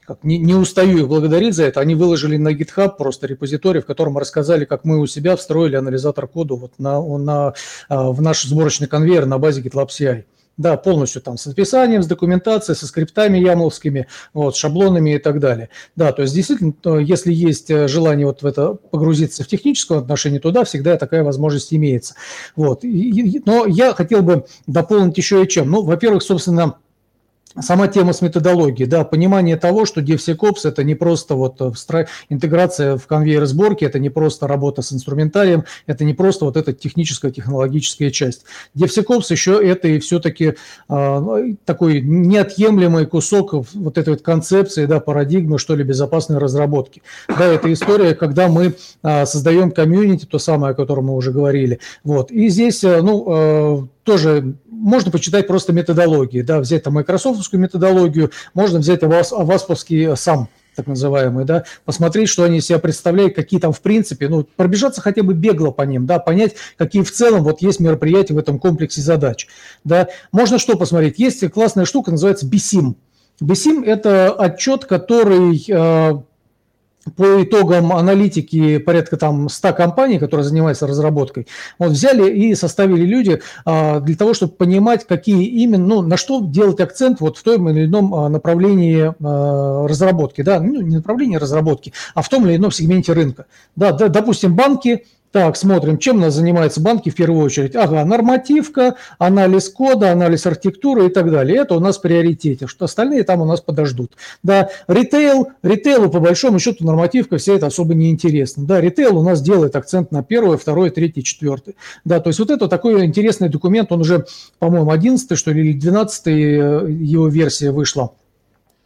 [0.04, 3.86] как, не, не устаю их благодарить за это, они выложили на GitHub просто репозиторий, в
[3.86, 7.54] котором рассказали, как мы у себя встроили анализатор кода вот на, на,
[7.88, 10.24] а, в наш сборочный конвейер на базе GitLab CI.
[10.58, 15.70] Да, полностью там с описанием, с документацией, со скриптами ямловскими, вот, шаблонами и так далее.
[15.96, 20.40] Да, то есть действительно, если есть э, желание вот в это погрузиться в техническое отношение,
[20.40, 22.16] то да, всегда такая возможность имеется.
[22.56, 22.82] Вот.
[22.84, 25.70] Но я хотел бы дополнить еще и чем.
[25.70, 26.78] Ну, во-первых, собственно,
[27.62, 32.98] сама тема с методологией, да, понимание того, что DevSecOps это не просто вот э, интеграция
[32.98, 37.32] в конвейер сборки, это не просто работа с инструментарием, это не просто вот эта техническая,
[37.32, 38.44] технологическая часть.
[38.76, 40.56] DevSecOps еще это и все-таки
[40.90, 47.02] э, такой неотъемлемый кусок вот этой вот концепции, да, парадигмы, что ли, безопасной разработки.
[47.28, 51.80] Да, это история, когда мы э, создаем комьюнити, то самое, о котором мы уже говорили.
[52.04, 52.32] Вот.
[52.32, 58.32] И здесь, э, ну, э, тоже можно почитать просто методологии, да, взять там майкрософтовскую методологию,
[58.54, 60.48] можно взять авасповский сам,
[60.78, 65.02] так называемый, да, посмотреть, что они из себя представляют, какие там в принципе, ну, пробежаться
[65.02, 68.60] хотя бы бегло по ним, да, понять, какие в целом вот есть мероприятия в этом
[68.60, 69.48] комплексе задач,
[69.84, 70.08] да.
[70.32, 71.20] Можно что посмотреть?
[71.20, 72.96] Есть классная штука, называется BSIM.
[73.44, 76.22] BSIM– это отчет, который э,
[77.16, 81.48] по итогам аналитики порядка там 100 компаний, которые занимаются разработкой,
[81.80, 86.42] вот взяли и составили люди а, для того, чтобы понимать, какие именно, ну, на что
[86.42, 91.38] делать акцент вот в том или ином а, направлении а, разработки, да, ну, не направлении
[91.38, 93.46] разработки, а в том или ином сегменте рынка.
[93.76, 95.06] Да, да допустим, банки–
[95.38, 97.76] так, смотрим, чем у нас занимаются банки в первую очередь.
[97.76, 101.60] Ага, нормативка, анализ кода, анализ архитектуры и так далее.
[101.60, 104.14] Это у нас в приоритете, что остальные там у нас подождут.
[104.42, 108.66] Да, ритейл, ритейлу по большому счету нормативка, все это особо не интересно.
[108.66, 111.76] Да, ритейл у нас делает акцент на первое, второе, третье, четвертое.
[112.04, 114.26] Да, то есть вот это такой интересный документ, он уже,
[114.58, 118.12] по-моему, 11 что ли, или 12 э, его версия вышла.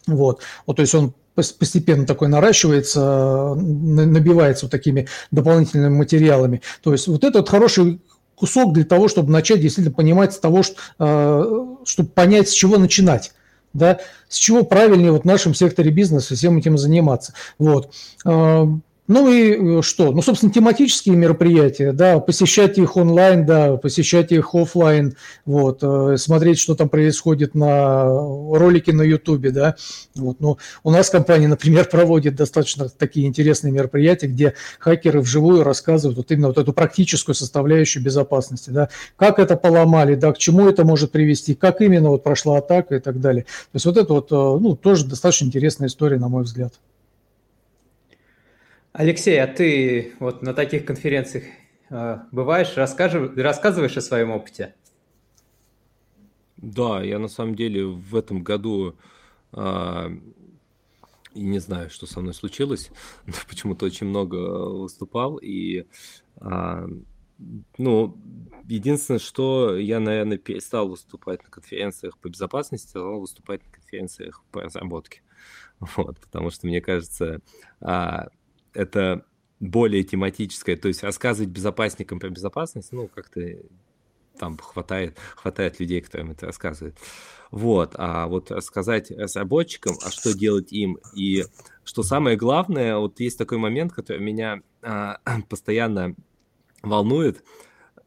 [0.06, 0.42] Вот.
[0.66, 1.14] вот, то есть он
[1.48, 6.62] постепенно такой наращивается, набивается вот такими дополнительными материалами.
[6.82, 8.02] То есть вот этот хороший
[8.36, 12.78] кусок для того, чтобы начать действительно понимать с того, что, э, чтобы понять, с чего
[12.78, 13.34] начинать.
[13.74, 17.34] Да, с чего правильнее вот в нашем секторе бизнеса всем этим заниматься.
[17.58, 17.94] Вот.
[19.08, 20.12] Э, ну и э, что?
[20.12, 26.60] Ну, собственно, тематические мероприятия, да, посещать их онлайн, да, посещать их офлайн, вот, э, смотреть,
[26.60, 29.76] что там происходит на ролике на Ютубе, да.
[30.16, 36.18] Вот, ну, у нас компания, например, проводит достаточно такие интересные мероприятия, где хакеры вживую рассказывают
[36.18, 40.86] вот именно вот эту практическую составляющую безопасности, да, как это поломали, да, к чему это
[40.86, 43.44] может привести, как именно вот прошла атака и так далее.
[43.44, 46.74] То есть вот это вот, э, ну, тоже достаточно интересная история, на мой взгляд.
[48.94, 51.46] Алексей, а ты вот на таких конференциях
[51.90, 54.76] э, бываешь, расскажи, рассказываешь о своем опыте?
[56.58, 58.98] Да, я на самом деле в этом году
[59.54, 60.10] э,
[61.34, 62.92] не знаю, что со мной случилось,
[63.26, 65.86] но почему-то очень много выступал и
[66.42, 66.88] э,
[67.78, 68.18] ну,
[68.68, 74.62] единственное, что я, наверное, перестал выступать на конференциях по безопасности, стал выступать на конференциях по
[74.62, 75.22] разработке.
[75.96, 77.40] Вот, потому что, мне кажется,
[77.80, 78.28] а,
[78.74, 79.26] это
[79.60, 83.42] более тематическое, то есть рассказывать безопасникам про безопасность, ну, как-то
[84.40, 86.98] там хватает, хватает людей, которым это рассказывают.
[87.52, 91.46] Вот, а вот рассказать разработчикам, а что делать им, и
[91.84, 95.20] что самое главное, вот есть такой момент, который меня а,
[95.50, 96.16] постоянно
[96.82, 97.44] волнует,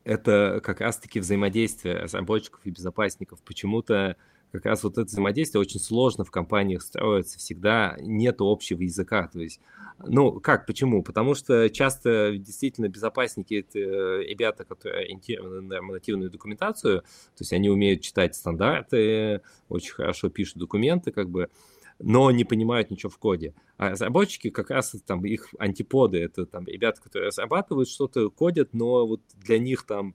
[0.03, 3.41] это как раз-таки взаимодействие разработчиков и безопасников.
[3.43, 4.17] Почему-то
[4.55, 9.27] как раз вот это взаимодействие очень сложно в компаниях строится, всегда нет общего языка.
[9.33, 9.61] То есть,
[9.99, 11.03] ну, как, почему?
[11.03, 17.53] Потому что часто действительно безопасники– это э, ребята, которые ориентированы на нормативную документацию, то есть
[17.53, 21.51] они умеют читать стандарты, очень хорошо пишут документы, как бы,
[21.99, 23.55] но не понимают ничего в коде.
[23.77, 29.05] А разработчики как раз там их антиподы, это там ребята, которые разрабатывают что-то, кодят, но
[29.05, 30.15] вот для них там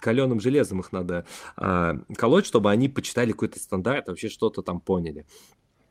[0.00, 1.26] каленым железом их надо
[1.56, 5.26] э, колоть, чтобы они почитали какой-то стандарт, вообще что-то там поняли.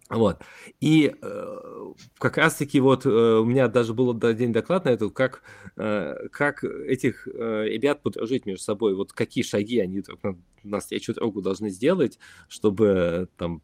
[0.09, 0.41] Вот.
[0.79, 5.43] И э, как раз-таки вот э, у меня даже был один доклад на это, как,
[5.75, 10.79] э, как этих э, ребят подружить между собой, вот какие шаги они друг на, на
[10.79, 13.61] встречу другу должны сделать, чтобы там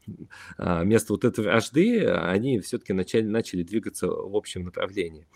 [0.57, 5.27] э, вместо вот этой вражды они все-таки начали, начали двигаться в общем направлении.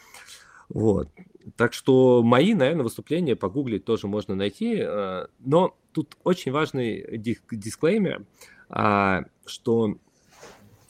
[0.69, 1.09] Вот.
[1.55, 4.77] Так что мои, наверное, выступления погуглить тоже можно найти.
[4.79, 8.25] Э, но тут очень важный дисклеймер,
[8.69, 9.97] а, что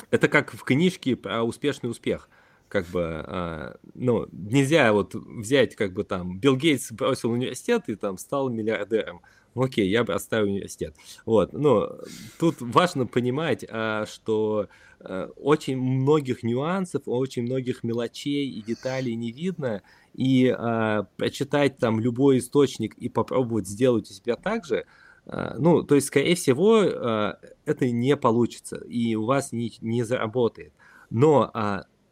[0.09, 2.29] это как в книжке про успешный успех.
[2.67, 7.95] Как бы, а, ну, нельзя вот взять, как бы там, Билл Гейтс бросил университет и
[7.95, 9.21] там стал миллиардером.
[9.57, 10.95] Окей, я бы оставил университет.
[11.25, 11.97] Вот, но
[12.39, 19.31] тут важно понимать, а, что Э, очень многих нюансов, очень многих мелочей и деталей не
[19.31, 19.83] видно,
[20.13, 24.85] и э, прочитать там любой источник и попробовать сделать у себя так же,
[25.25, 30.73] э, ну, то есть, скорее всего, это не получится, и у вас не, не заработает.
[31.09, 31.51] Но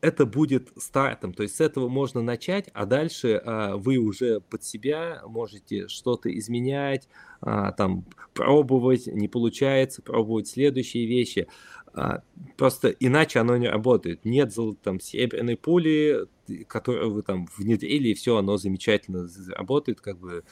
[0.05, 4.63] это будет стартом, то есть с этого можно начать, а дальше а, вы уже под
[4.63, 7.09] себя можете что-то изменять,
[7.41, 11.47] а, там пробовать, не получается, пробовать следующие вещи.
[11.95, 12.21] А,
[12.55, 14.25] просто иначе оно не работает.
[14.25, 14.53] Нет
[14.83, 16.27] там серебряной пули,
[16.67, 20.43] которую вы там внедрили, и все, оно замечательно работает, как бы.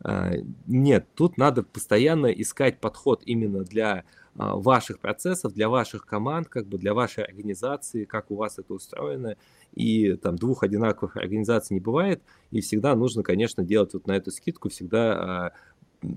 [0.00, 0.32] А,
[0.66, 6.78] нет, тут надо постоянно искать подход именно для ваших процессов, для ваших команд, как бы
[6.78, 9.36] для вашей организации, как у вас это устроено.
[9.74, 14.30] И там двух одинаковых организаций не бывает, и всегда нужно, конечно, делать вот на эту
[14.30, 15.52] скидку, всегда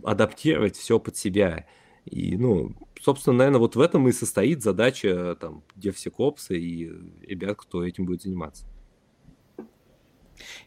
[0.04, 1.66] адаптировать все под себя.
[2.06, 6.92] И, ну, собственно, наверное, вот в этом и состоит задача там DevSecOps и
[7.26, 8.66] ребят, кто этим будет заниматься.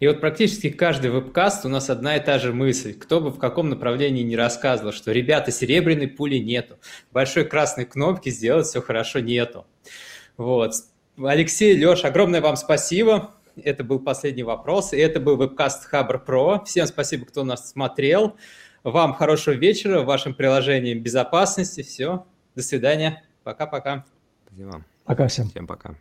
[0.00, 2.94] И вот практически каждый вебкаст у нас одна и та же мысль.
[2.94, 6.78] Кто бы в каком направлении не рассказывал, что ребята, серебряной пули нету.
[7.12, 9.66] Большой красной кнопки сделать все хорошо нету.
[10.36, 10.72] Вот.
[11.18, 13.34] Алексей, Леш, огромное вам спасибо.
[13.62, 14.92] Это был последний вопрос.
[14.92, 16.64] И это был вебкаст Хабр Про.
[16.64, 18.36] Всем спасибо, кто нас смотрел.
[18.82, 21.82] Вам хорошего вечера в вашем приложении безопасности.
[21.82, 22.24] Все.
[22.54, 23.22] До свидания.
[23.44, 24.04] Пока-пока.
[24.46, 24.84] Спасибо.
[25.04, 25.50] Пока всем.
[25.50, 25.94] Всем пока.